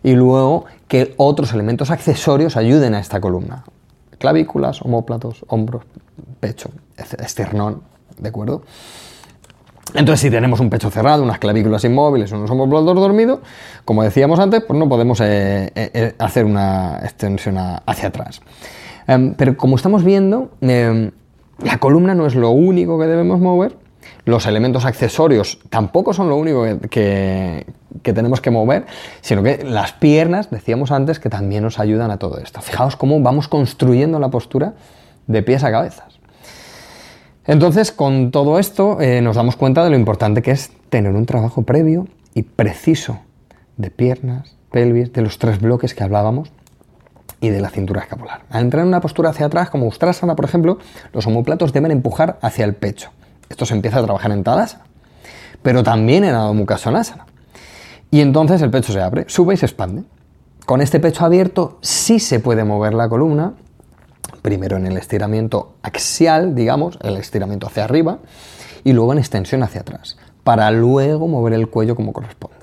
Y 0.02 0.12
luego 0.12 0.66
que 0.88 1.14
otros 1.16 1.52
elementos 1.54 1.90
accesorios 1.90 2.56
ayuden 2.56 2.94
a 2.94 3.00
esta 3.00 3.20
columna. 3.20 3.64
Clavículas, 4.18 4.82
homóplatos, 4.82 5.44
hombros, 5.49 5.84
pecho, 6.40 6.70
esternón, 7.18 7.82
¿de 8.18 8.28
acuerdo? 8.28 8.62
Entonces, 9.94 10.20
si 10.20 10.30
tenemos 10.30 10.61
un 10.61 10.70
pecho 10.70 10.90
cerrado, 10.90 11.23
unas 11.23 11.38
clavículas 11.38 11.84
inmóviles, 11.84 12.32
unos 12.32 12.50
homóplatos 12.50 12.94
dormidos, 12.96 13.40
como 13.84 14.02
decíamos 14.02 14.38
antes, 14.40 14.62
pues 14.64 14.78
no 14.78 14.88
podemos 14.88 15.20
eh, 15.20 15.70
eh, 15.75 15.90
eh, 15.94 16.14
hacer 16.18 16.44
una 16.44 16.99
extensión 17.02 17.56
hacia 17.58 18.08
atrás. 18.08 18.40
Em, 19.06 19.34
pero 19.34 19.56
como 19.56 19.76
estamos 19.76 20.04
viendo, 20.04 20.50
em, 20.61 21.11
la 21.62 21.78
columna 21.78 22.14
no 22.14 22.26
es 22.26 22.34
lo 22.34 22.50
único 22.50 22.99
que 22.99 23.06
debemos 23.06 23.40
mover, 23.40 23.76
los 24.25 24.46
elementos 24.46 24.84
accesorios 24.84 25.58
tampoco 25.70 26.12
son 26.12 26.28
lo 26.28 26.37
único 26.37 26.64
que, 26.90 27.66
que, 28.02 28.12
tenemos 28.12 28.40
que 28.40 28.50
mover, 28.50 28.87
sino 29.20 29.42
que 29.42 29.64
las 29.64 29.92
piernas, 29.92 30.50
decíamos 30.50 30.90
antes, 30.90 31.20
que 31.20 31.30
también 31.30 31.62
nos 31.62 31.78
ayudan 31.78 32.11
a 32.11 32.18
todo 32.18 32.38
esto. 32.38 32.61
Fijaos 32.61 32.96
cómo 32.96 33.20
vamos 33.20 33.49
construyendo 33.49 34.18
la 34.18 34.28
postura 34.30 34.75
de 35.26 35.42
pies 35.42 35.64
a 35.64 35.70
cabezas. 35.70 36.18
Entonces, 37.46 37.92
con 37.92 38.30
todo 38.30 38.58
esto, 38.58 39.00
eh, 39.00 39.20
nos 39.20 39.37
damos 39.37 39.56
cuenta 39.56 39.84
de 39.84 39.90
lo 39.90 39.96
importante 39.96 40.40
que 40.40 40.50
es 40.50 40.70
tener 40.88 41.12
un 41.14 41.26
trabajo 41.26 41.62
previo 41.62 42.06
y 42.34 42.42
preciso 42.42 43.20
de 43.76 43.90
piernas, 43.90 44.56
pelvis, 44.70 45.12
de 45.12 45.23
los 45.23 45.38
tres 45.38 45.61
bloques 45.61 45.94
que 45.94 46.02
hablábamos 46.02 46.50
y 47.46 47.50
de 47.50 47.60
la 47.60 47.70
cintura 47.70 48.02
escapular. 48.02 48.42
Al 48.50 48.62
entrar 48.62 48.82
en 48.82 48.88
una 48.88 49.00
postura 49.00 49.30
hacia 49.30 49.46
atrás, 49.46 49.70
como 49.70 49.86
Ustrasana, 49.86 50.34
por 50.34 50.44
ejemplo, 50.44 50.78
los 51.12 51.26
omoplatos 51.26 51.72
deben 51.72 51.90
empujar 51.90 52.38
hacia 52.40 52.64
el 52.64 52.74
pecho. 52.74 53.10
Esto 53.48 53.66
se 53.66 53.74
empieza 53.74 53.98
a 53.98 54.02
trabajar 54.02 54.32
en 54.32 54.42
Tadasana, 54.42 54.84
pero 55.62 55.82
también 55.82 56.24
en 56.24 56.34
Adho 56.34 56.54
Mukha 56.54 56.78
Sonasana. 56.78 57.26
Y 58.10 58.20
entonces 58.20 58.62
el 58.62 58.70
pecho 58.70 58.92
se 58.92 59.00
abre, 59.00 59.24
sube 59.28 59.54
y 59.54 59.56
se 59.56 59.66
expande. 59.66 60.04
Con 60.66 60.80
este 60.80 61.00
pecho 61.00 61.24
abierto 61.24 61.78
sí 61.82 62.18
se 62.18 62.40
puede 62.40 62.64
mover 62.64 62.94
la 62.94 63.08
columna 63.08 63.54
primero 64.42 64.76
en 64.76 64.86
el 64.86 64.96
estiramiento 64.98 65.74
axial, 65.82 66.54
digamos, 66.54 66.98
el 67.02 67.16
estiramiento 67.16 67.66
hacia 67.66 67.84
arriba, 67.84 68.18
y 68.84 68.92
luego 68.92 69.12
en 69.12 69.18
extensión 69.18 69.62
hacia 69.62 69.80
atrás, 69.80 70.18
para 70.42 70.70
luego 70.70 71.28
mover 71.28 71.54
el 71.54 71.68
cuello 71.68 71.96
como 71.96 72.12
corresponde. 72.12 72.53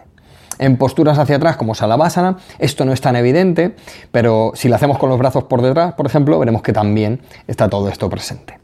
En 0.60 0.77
posturas 0.77 1.17
hacia 1.17 1.38
atrás, 1.38 1.58
como 1.58 1.75
Salavasana, 1.75 2.38
esto 2.60 2.86
no 2.86 2.93
es 2.93 3.01
tan 3.01 3.15
evidente, 3.15 3.75
pero 4.12 4.51
si 4.53 4.70
lo 4.70 4.75
hacemos 4.75 4.98
con 4.98 5.10
los 5.10 5.17
brazos 5.17 5.46
por 5.46 5.62
detrás, 5.62 5.93
por 5.93 6.05
ejemplo, 6.05 6.38
veremos 6.38 6.62
que 6.62 6.74
también 6.74 7.22
está 7.48 7.70
todo 7.70 7.89
esto 7.89 8.10
presente. 8.10 8.60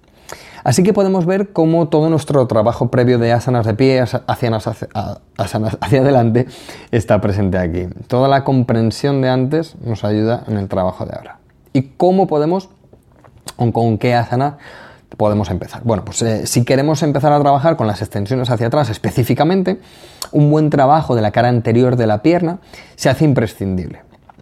Así 0.63 0.84
que 0.84 0.91
podemos 0.91 1.25
ver 1.25 1.53
cómo 1.53 1.88
todo 1.88 2.10
nuestro 2.10 2.46
trabajo 2.46 2.91
previo 2.91 3.20
de 3.20 3.32
asanas 3.32 3.65
de 3.65 3.74
pie, 3.74 4.01
hacia, 4.01 4.56
hacia 5.38 6.01
adelante, 6.01 6.46
está 6.91 7.22
presente 7.22 7.58
aquí. 7.58 7.88
Toda 8.08 8.27
la 8.27 8.44
comprensión 8.44 9.22
de 9.22 9.29
antes 9.29 9.75
nos 9.79 10.03
ayuda 10.03 10.44
en 10.48 10.58
el 10.58 10.67
trabajo 10.67 11.06
de 11.06 11.15
ahora. 11.15 11.39
¿Y 11.72 11.84
cómo 11.96 12.27
podemos 12.27 12.70
con 13.56 13.98
qué 13.98 14.13
asana 14.13 14.58
podemos 15.15 15.49
empezar. 15.49 15.81
Bueno, 15.83 16.03
pues 16.03 16.21
eh, 16.21 16.45
si 16.45 16.65
queremos 16.65 17.01
empezar 17.03 17.31
a 17.31 17.39
trabajar 17.39 17.77
con 17.77 17.87
las 17.87 18.01
extensiones 18.01 18.49
hacia 18.49 18.67
atrás 18.67 18.89
específicamente, 18.89 19.79
un 20.31 20.51
buen 20.51 20.69
trabajo 20.69 21.15
de 21.15 21.21
la 21.21 21.31
cara 21.31 21.49
anterior 21.49 21.95
de 21.95 22.07
la 22.07 22.21
pierna 22.21 22.59
se 22.95 23.09
hace 23.09 23.23
imprescindible. 23.23 24.01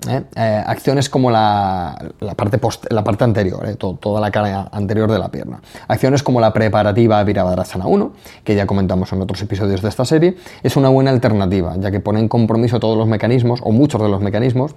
¿eh? 0.10 0.24
Eh, 0.36 0.64
acciones 0.66 1.10
como 1.10 1.32
la, 1.32 1.98
parte, 2.36 2.60
la 2.90 3.04
parte 3.04 3.24
anterior, 3.24 3.76
toda 3.76 4.20
la 4.20 4.32
cara 4.32 4.70
anterior 4.72 5.12
de 5.12 5.20
la 5.20 5.30
pierna. 5.30 5.62
Acciones 5.88 6.24
como 6.24 6.42
la 6.42 6.52
preparativa 6.54 7.24
Virabhadrasana 7.24 7.88
1, 7.88 8.14
que 8.44 8.56
ya 8.56 8.66
comentamos 8.66 9.12
en 9.14 9.22
otros 9.22 9.42
episodios 9.42 9.82
de 9.82 9.90
esta 9.90 10.06
serie, 10.06 10.36
es 10.64 10.76
una 10.76 10.90
buena 10.90 11.12
alternativa, 11.12 11.76
ya 11.78 11.92
que 11.92 12.00
pone 12.00 12.20
en 12.20 12.28
compromiso 12.28 12.80
todos 12.80 12.98
los 12.98 13.08
mecanismos, 13.08 13.60
o 13.64 13.72
muchos 13.72 14.02
de 14.02 14.10
los 14.10 14.22
mecanismos, 14.22 14.76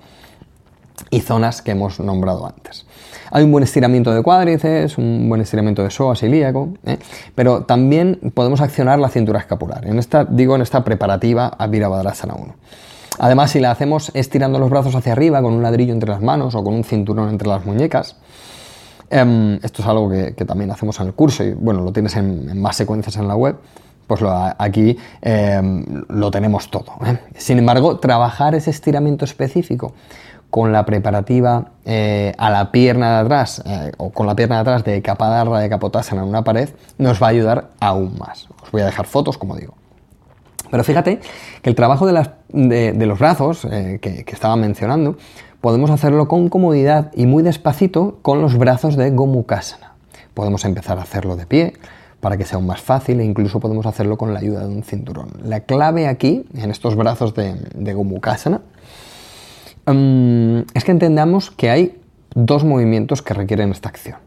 y 1.10 1.20
zonas 1.20 1.62
que 1.62 1.72
hemos 1.72 2.00
nombrado 2.00 2.46
antes. 2.46 2.86
Hay 3.30 3.44
un 3.44 3.52
buen 3.52 3.64
estiramiento 3.64 4.14
de 4.14 4.22
cuádriceps, 4.22 4.96
un 4.98 5.28
buen 5.28 5.40
estiramiento 5.40 5.82
de 5.82 5.90
psoas 5.90 6.22
ilíaco, 6.22 6.70
¿eh? 6.84 6.98
pero 7.34 7.64
también 7.64 8.18
podemos 8.34 8.60
accionar 8.60 8.98
la 8.98 9.08
cintura 9.08 9.38
escapular. 9.38 9.86
En 9.86 9.98
esta, 9.98 10.24
digo 10.24 10.56
en 10.56 10.62
esta 10.62 10.82
preparativa 10.82 11.48
a 11.48 11.66
Virabhadrasana 11.66 12.34
1. 12.34 12.54
Además, 13.18 13.50
si 13.50 13.60
la 13.60 13.70
hacemos 13.70 14.10
estirando 14.14 14.58
los 14.58 14.70
brazos 14.70 14.94
hacia 14.94 15.12
arriba 15.12 15.42
con 15.42 15.52
un 15.52 15.62
ladrillo 15.62 15.92
entre 15.92 16.08
las 16.08 16.22
manos 16.22 16.54
o 16.54 16.62
con 16.62 16.74
un 16.74 16.84
cinturón 16.84 17.28
entre 17.28 17.48
las 17.48 17.66
muñecas, 17.66 18.16
em, 19.10 19.58
esto 19.62 19.82
es 19.82 19.88
algo 19.88 20.08
que, 20.08 20.44
también 20.44 20.70
hacemos 20.70 20.98
en 21.00 21.08
el 21.08 21.14
curso 21.14 21.42
y 21.44 21.52
bueno, 21.52 21.82
lo 21.82 21.92
tienes 21.92 22.16
en, 22.16 22.60
más 22.60 22.76
secuencias 22.76 23.16
en 23.16 23.26
la 23.26 23.34
web, 23.34 23.56
pues 24.06 24.22
aquí 24.58 24.96
em, 25.20 25.84
lo 26.08 26.30
tenemos 26.30 26.70
todo. 26.70 26.92
¿eh? 27.04 27.18
Sin 27.36 27.58
embargo, 27.58 27.98
trabajar 27.98 28.54
ese 28.54 28.70
estiramiento 28.70 29.24
específico 29.24 29.92
con 30.50 30.72
la 30.72 30.86
preparativa 30.86 31.72
eh, 31.84 32.32
a 32.38 32.50
la 32.50 32.72
pierna 32.72 33.16
de 33.16 33.20
atrás 33.24 33.62
eh, 33.66 33.92
o 33.98 34.10
con 34.10 34.26
la 34.26 34.34
pierna 34.34 34.56
de 34.56 34.60
atrás 34.62 34.84
de 34.84 35.02
capadarra 35.02 35.60
de 35.60 35.68
capotasana 35.68 36.22
en 36.22 36.28
una 36.28 36.42
pared 36.42 36.70
nos 36.96 37.22
va 37.22 37.26
a 37.26 37.30
ayudar 37.30 37.70
aún 37.80 38.16
más. 38.18 38.48
Os 38.62 38.70
voy 38.70 38.82
a 38.82 38.86
dejar 38.86 39.06
fotos, 39.06 39.36
como 39.36 39.56
digo. 39.56 39.74
Pero 40.70 40.84
fíjate 40.84 41.20
que 41.62 41.70
el 41.70 41.76
trabajo 41.76 42.06
de, 42.06 43.06
los 43.06 43.18
brazos 43.18 43.64
eh, 43.64 43.98
que, 44.02 44.24
que, 44.24 44.34
estaba 44.34 44.56
mencionando 44.56 45.16
podemos 45.60 45.90
hacerlo 45.90 46.28
con 46.28 46.48
comodidad 46.48 47.10
y 47.14 47.26
muy 47.26 47.42
despacito 47.42 48.18
con 48.22 48.42
los 48.42 48.58
brazos 48.58 48.96
de 48.96 49.10
Gomukhasana. 49.10 49.94
Podemos 50.34 50.64
empezar 50.64 50.98
a 50.98 51.02
hacerlo 51.02 51.36
de 51.36 51.46
pie 51.46 51.74
para 52.20 52.36
que 52.36 52.44
sea 52.44 52.56
aún 52.56 52.66
más 52.66 52.80
fácil 52.80 53.20
e 53.20 53.24
incluso 53.24 53.60
podemos 53.60 53.86
hacerlo 53.86 54.18
con 54.18 54.34
la 54.34 54.40
ayuda 54.40 54.66
de 54.66 54.74
un 54.74 54.82
cinturón. 54.82 55.30
La 55.42 55.60
clave 55.60 56.06
aquí, 56.06 56.44
en 56.54 56.70
estos 56.70 56.96
brazos 56.96 57.34
de, 57.34 57.54
de 57.74 57.94
Gomukhasana, 57.94 58.60
Em, 59.88 60.66
es 60.74 60.84
que 60.84 60.90
entendamos 60.90 61.50
que 61.50 61.70
hay 61.70 61.98
dos 62.34 62.62
movimientos 62.62 63.22
que 63.22 63.32
requieren 63.32 63.70
esta 63.70 63.88
acción. 63.88 64.18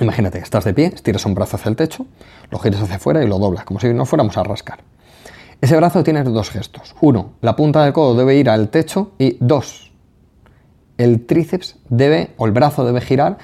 Imagínate, 0.00 0.38
estás 0.38 0.64
de 0.64 0.74
pie, 0.74 0.92
estiras 0.94 1.24
un 1.24 1.34
brazo 1.34 1.56
hacia 1.56 1.70
el 1.70 1.76
techo, 1.76 2.04
lo 2.50 2.58
giras 2.58 2.82
hacia 2.82 2.96
afuera 2.96 3.24
y 3.24 3.26
lo 3.26 3.38
doblas, 3.38 3.64
como 3.64 3.80
si 3.80 3.92
no 3.94 4.04
fuéramos 4.04 4.36
a 4.36 4.42
rascar. 4.42 4.80
Ese 5.62 5.74
brazo 5.76 6.04
tiene 6.04 6.22
dos 6.24 6.50
gestos. 6.50 6.94
Uno, 7.00 7.32
la 7.40 7.56
punta 7.56 7.82
del 7.82 7.94
codo 7.94 8.14
debe 8.14 8.36
ir 8.36 8.50
al 8.50 8.68
techo 8.68 9.12
y 9.18 9.38
dos, 9.40 9.90
el 10.98 11.24
tríceps 11.24 11.76
debe, 11.88 12.32
o 12.36 12.44
el 12.44 12.52
brazo 12.52 12.84
debe 12.84 13.00
girar 13.00 13.38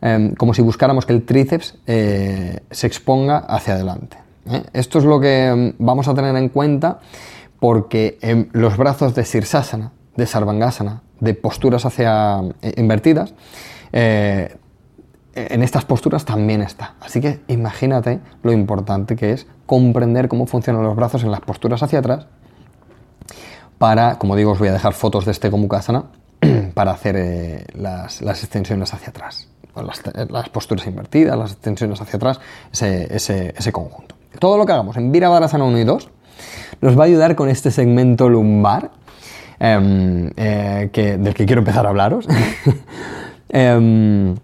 em, 0.00 0.34
como 0.34 0.54
si 0.54 0.62
buscáramos 0.62 1.04
que 1.04 1.12
el 1.12 1.24
tríceps 1.24 1.76
eh, 1.86 2.60
se 2.70 2.86
exponga 2.86 3.38
hacia 3.38 3.74
adelante. 3.74 4.16
¿eh? 4.50 4.62
Esto 4.72 4.98
es 4.98 5.04
lo 5.04 5.20
que 5.20 5.48
em, 5.48 5.74
vamos 5.78 6.08
a 6.08 6.14
tener 6.14 6.34
en 6.34 6.48
cuenta 6.48 7.00
porque 7.60 8.18
los 8.52 8.76
brazos 8.76 9.14
de 9.16 9.24
Sirsasana 9.24 9.90
de 10.18 10.26
sarvangasana, 10.26 11.02
de 11.20 11.32
posturas 11.32 11.86
hacia 11.86 12.40
eh, 12.60 12.74
invertidas, 12.76 13.34
eh, 13.92 14.56
en 15.34 15.62
estas 15.62 15.84
posturas 15.84 16.24
también 16.24 16.60
está. 16.60 16.94
Así 17.00 17.20
que 17.20 17.40
imagínate 17.46 18.18
lo 18.42 18.52
importante 18.52 19.14
que 19.14 19.32
es 19.32 19.46
comprender 19.66 20.26
cómo 20.26 20.46
funcionan 20.46 20.82
los 20.82 20.96
brazos 20.96 21.22
en 21.22 21.30
las 21.30 21.40
posturas 21.40 21.82
hacia 21.84 22.00
atrás 22.00 22.26
para, 23.78 24.18
como 24.18 24.34
digo, 24.34 24.50
os 24.50 24.58
voy 24.58 24.68
a 24.68 24.72
dejar 24.72 24.92
fotos 24.92 25.24
de 25.24 25.30
este 25.30 25.50
Gomukhasana 25.50 26.06
para 26.74 26.90
hacer 26.90 27.14
eh, 27.16 27.64
las, 27.74 28.20
extensiones 28.20 28.92
hacia 28.92 29.10
atrás. 29.10 29.48
Las, 30.30 30.48
posturas 30.48 30.84
invertidas, 30.88 31.38
las 31.38 31.52
extensiones 31.52 32.00
hacia 32.00 32.16
atrás, 32.16 32.40
ese, 32.72 33.72
conjunto. 33.72 34.16
Todo 34.40 34.58
lo 34.58 34.66
que 34.66 34.72
hagamos 34.72 34.96
en 34.96 35.12
Virabhadrasana 35.12 35.62
1 35.62 35.78
y 35.78 35.84
2 35.84 36.10
nos 36.80 36.98
va 36.98 37.04
a 37.04 37.06
ayudar 37.06 37.36
con 37.36 37.48
este 37.48 37.70
segmento 37.70 38.28
lumbar 38.28 38.90
em, 39.60 40.30
eh, 40.36 40.90
del 40.92 41.34
que 41.34 41.46
quiero 41.46 41.60
empezar 41.60 41.86
a 41.86 41.90
hablaros. 41.90 42.26
Em, 43.50 44.34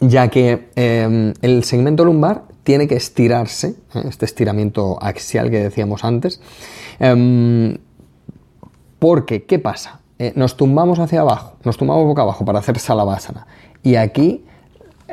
ya 0.00 0.28
que 0.28 0.70
em, 0.76 1.34
el 1.42 1.64
segmento 1.64 2.04
lumbar 2.04 2.42
tiene 2.62 2.86
que 2.86 2.94
estirarse, 2.94 3.74
este 4.04 4.26
estiramiento 4.26 4.96
axial 5.02 5.50
que 5.50 5.58
decíamos 5.58 6.04
antes, 6.04 6.40
porque, 8.98 9.44
¿qué 9.44 9.58
pasa? 9.58 10.00
Eh, 10.18 10.32
nos 10.34 10.56
tumbamos 10.56 10.98
hacia 10.98 11.20
abajo, 11.20 11.56
nos 11.64 11.76
tumbamos 11.76 12.06
boca 12.06 12.22
abajo 12.22 12.44
para 12.44 12.60
hacer 12.60 12.78
salavasana. 12.78 13.46
Y 13.82 13.96
aquí, 13.96 14.44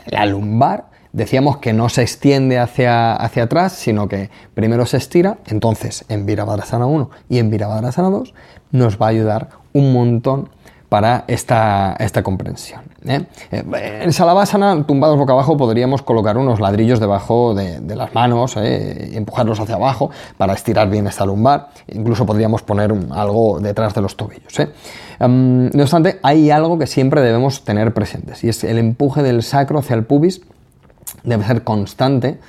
la 0.06 0.26
lumbar, 0.26 0.86
decíamos 1.14 1.58
que 1.58 1.72
no 1.72 1.88
se 1.88 2.02
extiende 2.02 2.60
hacia, 2.60 3.14
hacia 3.14 3.44
atrás, 3.44 3.74
sino 3.74 4.10
que 4.10 4.30
primero 4.54 4.86
se 4.86 4.98
estira. 4.98 5.38
Entonces, 5.46 6.04
en 6.10 6.26
Virabhadrasana 6.26 6.86
1 6.86 7.10
y 7.30 7.38
en 7.38 7.50
Virabhadrasana 7.50 8.10
2 8.10 8.34
nos 8.72 9.02
va 9.02 9.06
a 9.06 9.10
ayudar 9.10 9.50
un 9.72 9.94
montón 9.94 10.50
para 10.94 11.24
esta, 11.28 11.96
esta 11.98 12.22
comprensión. 12.22 12.82
¿eh? 13.08 13.26
Eh, 13.52 14.02
en 14.04 14.14
Salavasana, 14.14 14.84
tumbados 14.86 15.18
boca 15.18 15.34
abajo, 15.34 15.58
podríamos 15.58 16.04
colocar 16.04 16.38
unos 16.38 16.60
ladrillos 16.60 17.00
debajo 17.00 17.56
de, 17.56 17.96
las 17.96 18.14
manos 18.14 18.56
¿eh? 18.58 19.10
empujarlos 19.16 19.60
hacia 19.60 19.74
abajo 19.74 20.12
para 20.38 20.54
estirar 20.54 20.92
bien 20.92 21.08
esta 21.08 21.26
lumbar. 21.26 21.70
Incluso 21.88 22.28
podríamos 22.28 22.62
poner 22.62 22.94
algo 23.10 23.60
detrás 23.60 23.96
de 23.96 24.02
los 24.02 24.16
tobillos. 24.16 24.54
Em, 25.20 25.72
no 25.72 25.82
obstante, 25.82 26.20
hay 26.22 26.52
algo 26.52 26.78
que 26.78 26.86
siempre 26.86 27.22
debemos 27.22 27.64
tener 27.64 27.92
presentes 27.92 28.44
y 28.44 28.50
es 28.50 28.64
el 28.64 28.78
empuje 28.78 29.24
del 29.24 29.42
sacro 29.42 29.80
hacia 29.80 29.96
el 29.96 30.06
pubis 30.06 30.42
debe 31.24 31.44
ser 31.46 31.64
constante 31.64 32.40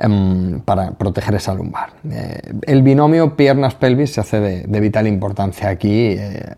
Em, 0.00 0.60
para 0.60 0.92
proteger 0.92 1.34
esa 1.34 1.52
lumbar. 1.52 1.90
Eh, 2.08 2.52
el 2.68 2.82
binomio 2.82 3.34
piernas-pelvis 3.34 4.12
se 4.12 4.20
hace 4.20 4.38
de, 4.38 4.80
vital 4.80 5.08
importancia 5.08 5.70
aquí 5.70 6.14
eh, 6.16 6.54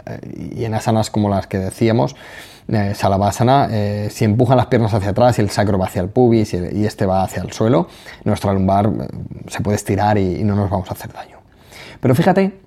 y 0.59 0.64
en 0.66 0.75
asanas 0.75 1.09
como 1.09 1.30
las 1.30 1.47
que 1.47 1.56
decíamos, 1.56 2.16
eh, 2.68 2.92
Salavasana, 2.94 3.70
si 4.11 4.26
empujan 4.26 4.59
las 4.59 4.66
piernas 4.66 4.92
hacia 4.92 5.12
atrás 5.12 5.38
y 5.38 5.40
el 5.40 5.49
sacro 5.49 5.78
va 5.78 5.87
hacia 5.87 6.02
el 6.02 6.11
pubis 6.11 6.52
y, 6.52 6.85
este 6.85 7.06
va 7.06 7.23
hacia 7.23 7.42
el 7.42 7.50
suelo, 7.52 7.88
nuestra 8.25 8.52
lumbar 8.52 8.90
se 9.47 9.62
puede 9.62 9.76
estirar 9.76 10.18
y, 10.18 10.44
no 10.44 10.54
nos 10.54 10.68
vamos 10.68 10.90
a 10.90 10.92
hacer 10.92 11.11
daño. 11.11 11.38
Pero 11.99 12.14
fíjate 12.14 12.61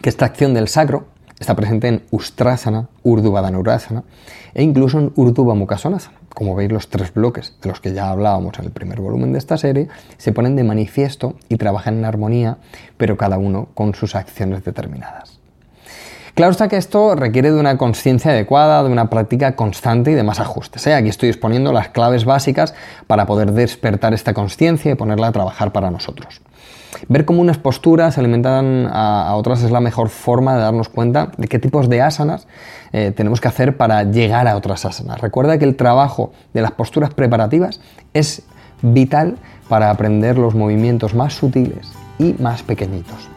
que 0.00 0.08
esta 0.08 0.26
acción 0.26 0.54
del 0.54 0.68
sacro 0.68 1.08
está 1.40 1.56
presente 1.56 1.88
en 1.88 2.02
Ustrasana, 2.12 2.86
Urdhva 3.02 3.50
e 4.54 4.62
incluso 4.62 5.00
en 5.00 5.12
Urdhva 5.16 5.56
como 6.34 6.54
veis, 6.54 6.72
los 6.72 6.88
tres 6.88 7.12
bloques 7.12 7.54
de 7.62 7.68
los 7.68 7.80
que 7.80 7.92
ya 7.92 8.10
hablábamos 8.10 8.58
en 8.58 8.64
el 8.66 8.70
primer 8.70 9.00
volumen 9.00 9.32
de 9.32 9.38
esta 9.38 9.56
serie 9.56 9.88
se 10.16 10.32
ponen 10.32 10.56
de 10.56 10.64
manifiesto 10.64 11.34
y 11.48 11.56
trabajan 11.56 11.98
en 11.98 12.04
armonía, 12.04 12.58
pero 12.96 13.16
cada 13.16 13.38
uno 13.38 13.68
con 13.74 13.94
sus 13.94 14.14
acciones 14.14 14.64
determinadas. 14.64 15.38
Claro 16.34 16.52
está 16.52 16.68
que 16.68 16.78
esto 16.78 17.14
requiere 17.14 17.52
de 17.52 17.60
una 17.60 17.76
conciencia 17.76 18.30
adecuada, 18.30 18.82
de 18.82 18.88
una 18.88 19.10
práctica 19.10 19.54
constante 19.54 20.12
y 20.12 20.14
de 20.14 20.22
más 20.22 20.40
ajustes. 20.40 20.86
¿eh? 20.86 20.94
Aquí 20.94 21.10
estoy 21.10 21.28
exponiendo 21.28 21.74
las 21.74 21.88
claves 21.88 22.24
básicas 22.24 22.74
para 23.06 23.26
poder 23.26 23.52
despertar 23.52 24.14
esta 24.14 24.32
conciencia 24.32 24.92
y 24.92 24.94
ponerla 24.94 25.26
a 25.26 25.32
trabajar 25.32 25.72
para 25.72 25.90
nosotros. 25.90 26.40
Ver 27.08 27.24
cómo 27.24 27.40
unas 27.40 27.58
posturas 27.58 28.18
alimentan 28.18 28.88
a, 28.90 29.34
otras 29.34 29.62
es 29.62 29.70
la 29.70 29.80
mejor 29.80 30.08
forma 30.08 30.54
de 30.54 30.60
darnos 30.60 30.88
cuenta 30.88 31.32
de 31.36 31.48
qué 31.48 31.58
tipos 31.58 31.88
de 31.88 32.02
asanas 32.02 32.46
eh, 32.92 33.12
tenemos 33.16 33.40
que 33.40 33.48
hacer 33.48 33.76
para 33.76 34.04
llegar 34.04 34.46
a 34.46 34.56
otras 34.56 34.84
asanas. 34.84 35.20
Recuerda 35.20 35.58
que 35.58 35.64
el 35.64 35.76
trabajo 35.76 36.32
de 36.52 36.62
las 36.62 36.72
posturas 36.72 37.14
preparativas 37.14 37.80
es 38.12 38.42
vital 38.82 39.36
para 39.68 39.90
aprender 39.90 40.38
los 40.38 40.54
movimientos 40.54 41.14
más 41.14 41.34
sutiles 41.34 41.92
y 42.18 42.34
más 42.38 42.62
pequeñitos. 42.62 43.28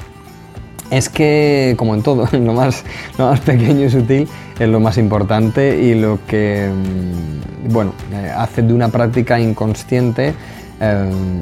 Es 0.91 1.10
que, 1.10 1.76
como 1.78 1.96
en 1.96 2.04
todo, 2.04 2.28
lo 2.32 2.54
más, 2.54 2.84
lo 3.18 3.28
más 3.30 3.39
pequeño 3.39 3.86
y 3.86 3.89
sutil 3.89 4.28
es 4.60 4.70
lo 4.70 4.80
más 4.80 4.98
importante 4.98 5.82
y 5.82 5.96
lo 5.96 6.20
que, 6.28 6.70
mm, 6.72 7.74
bueno, 7.74 7.94
eh, 8.13 8.32
hace 8.36 8.62
de 8.62 8.74
una 8.74 8.89
práctica 8.89 9.39
inconsciente 9.39 10.34
Eh, 10.80 11.40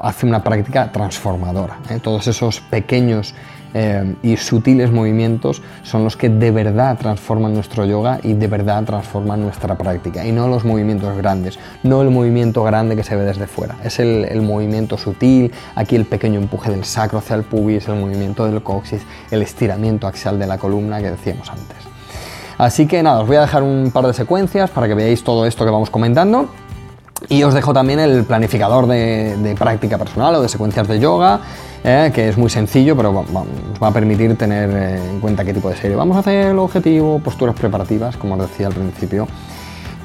hace 0.00 0.26
una 0.26 0.42
práctica 0.42 0.92
transformadora. 0.92 1.78
¿eh? 1.90 1.98
Todos 2.02 2.26
esos 2.28 2.60
pequeños 2.60 3.34
em, 3.72 4.16
y 4.22 4.36
sutiles 4.36 4.92
movimientos 4.92 5.62
son 5.82 6.04
los 6.04 6.16
que 6.16 6.28
de 6.28 6.50
verdad 6.50 6.96
transforman 6.98 7.54
nuestro 7.54 7.84
yoga 7.84 8.20
y 8.22 8.34
de 8.34 8.46
verdad 8.46 8.84
transforman 8.84 9.40
nuestra 9.40 9.76
práctica. 9.76 10.24
Y 10.24 10.32
no 10.32 10.48
los 10.48 10.64
movimientos 10.64 11.16
grandes, 11.16 11.58
no 11.82 12.02
el 12.02 12.10
movimiento 12.10 12.62
grande 12.62 12.94
que 12.94 13.02
se 13.02 13.16
ve 13.16 13.24
desde 13.24 13.46
fuera. 13.46 13.76
Es 13.82 13.98
el, 13.98 14.26
el 14.26 14.42
movimiento 14.42 14.98
sutil, 14.98 15.50
aquí 15.74 15.96
el 15.96 16.04
pequeño 16.04 16.38
empuje 16.38 16.70
del 16.70 16.84
sacro 16.84 17.18
hacia 17.18 17.36
el 17.36 17.42
pubis, 17.42 17.88
el 17.88 17.96
movimiento 17.96 18.46
del 18.46 18.62
coxis, 18.62 19.02
el 19.30 19.42
estiramiento 19.42 20.06
axial 20.06 20.38
de 20.38 20.46
la 20.46 20.58
columna 20.58 21.00
que 21.00 21.10
decíamos 21.10 21.50
antes. 21.50 21.78
Así 22.56 22.86
que 22.86 23.02
nada, 23.02 23.20
os 23.20 23.26
voy 23.26 23.36
a 23.36 23.40
dejar 23.40 23.64
un 23.64 23.90
par 23.92 24.06
de 24.06 24.12
secuencias 24.12 24.70
para 24.70 24.86
que 24.86 24.94
veáis 24.94 25.24
todo 25.24 25.44
esto 25.46 25.64
que 25.64 25.72
vamos 25.72 25.90
comentando 25.90 26.48
y 27.28 27.42
os 27.42 27.54
dejo 27.54 27.72
también 27.72 28.00
el 28.00 28.24
planificador 28.24 28.86
de, 28.86 29.54
práctica 29.58 29.98
personal 29.98 30.34
o 30.34 30.42
de 30.42 30.48
secuencias 30.48 30.86
de 30.88 30.98
yoga, 30.98 31.40
eh, 31.82 32.10
que 32.14 32.28
es 32.28 32.36
muy 32.36 32.50
sencillo, 32.50 32.96
pero 32.96 33.12
nos 33.12 33.82
va 33.82 33.88
a 33.88 33.92
permitir 33.92 34.36
tener 34.36 34.70
eh, 34.70 35.10
en 35.10 35.20
cuenta 35.20 35.44
qué 35.44 35.54
tipo 35.54 35.68
de 35.68 35.76
serie 35.76 35.96
vamos 35.96 36.16
a 36.16 36.20
hacer, 36.20 36.48
el 36.48 36.58
objetivo, 36.58 37.18
posturas 37.18 37.54
preparativas, 37.54 38.16
como 38.16 38.34
os 38.34 38.40
decía 38.40 38.66
al 38.66 38.74
principio, 38.74 39.26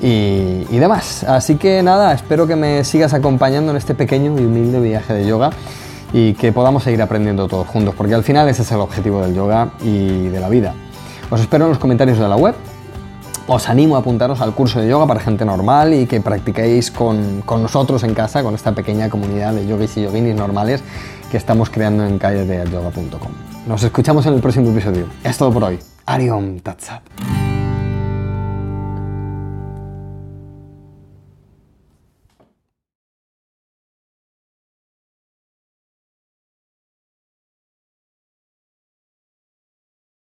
y, 0.01 0.65
y 0.69 0.77
demás. 0.77 1.23
Así 1.23 1.55
que 1.55 1.83
nada, 1.83 2.13
espero 2.13 2.47
que 2.47 2.55
me 2.55 2.83
sigas 2.83 3.13
acompañando 3.13 3.71
en 3.71 3.77
este 3.77 3.95
pequeño 3.95 4.39
y 4.39 4.45
humilde 4.45 4.79
viaje 4.79 5.13
de 5.13 5.25
yoga 5.25 5.49
y 6.13 6.33
que 6.33 6.51
podamos 6.51 6.83
seguir 6.83 7.01
aprendiendo 7.01 7.47
todos 7.47 7.67
juntos, 7.67 7.93
porque 7.95 8.15
al 8.15 8.23
final 8.23 8.47
ese 8.49 8.61
es 8.61 8.71
el 8.71 8.79
objetivo 8.79 9.21
del 9.21 9.35
yoga 9.35 9.69
y 9.81 10.27
de 10.27 10.39
la 10.39 10.49
vida. 10.49 10.73
Os 11.29 11.41
espero 11.41 11.65
en 11.65 11.69
los 11.69 11.79
comentarios 11.79 12.17
de 12.17 12.27
la 12.27 12.35
web 12.35 12.55
os 13.49 13.67
animo 13.67 13.95
a 13.95 13.99
apuntaros 13.99 14.41
al 14.41 14.53
curso 14.53 14.79
de 14.79 14.87
yoga 14.87 15.07
para 15.07 15.19
gente 15.19 15.43
normal 15.43 15.93
y 15.93 16.05
que 16.05 16.21
practiquéis 16.21 16.91
con, 16.91 17.43
nosotros 17.47 18.03
en 18.03 18.13
casa, 18.13 18.43
con 18.43 18.53
esta 18.53 18.73
pequeña 18.73 19.09
comunidad 19.09 19.53
de 19.53 19.65
yogis 19.65 19.97
y 19.97 20.03
yoginis 20.03 20.35
normales 20.35 20.83
que 21.31 21.37
estamos 21.37 21.69
creando 21.71 22.05
en 22.05 22.19
calle 22.19 22.45
de 22.45 22.69
yoga.com. 22.69 23.31
Nos 23.67 23.83
escuchamos 23.83 24.25
en 24.27 24.35
el 24.35 24.39
próximo 24.39 24.69
episodio. 24.69 25.07
Es 25.23 25.37
todo 25.37 25.51
por 25.51 25.63
hoy. 25.63 25.79
Ariom 26.05 26.59
Tatsat. 26.59 27.01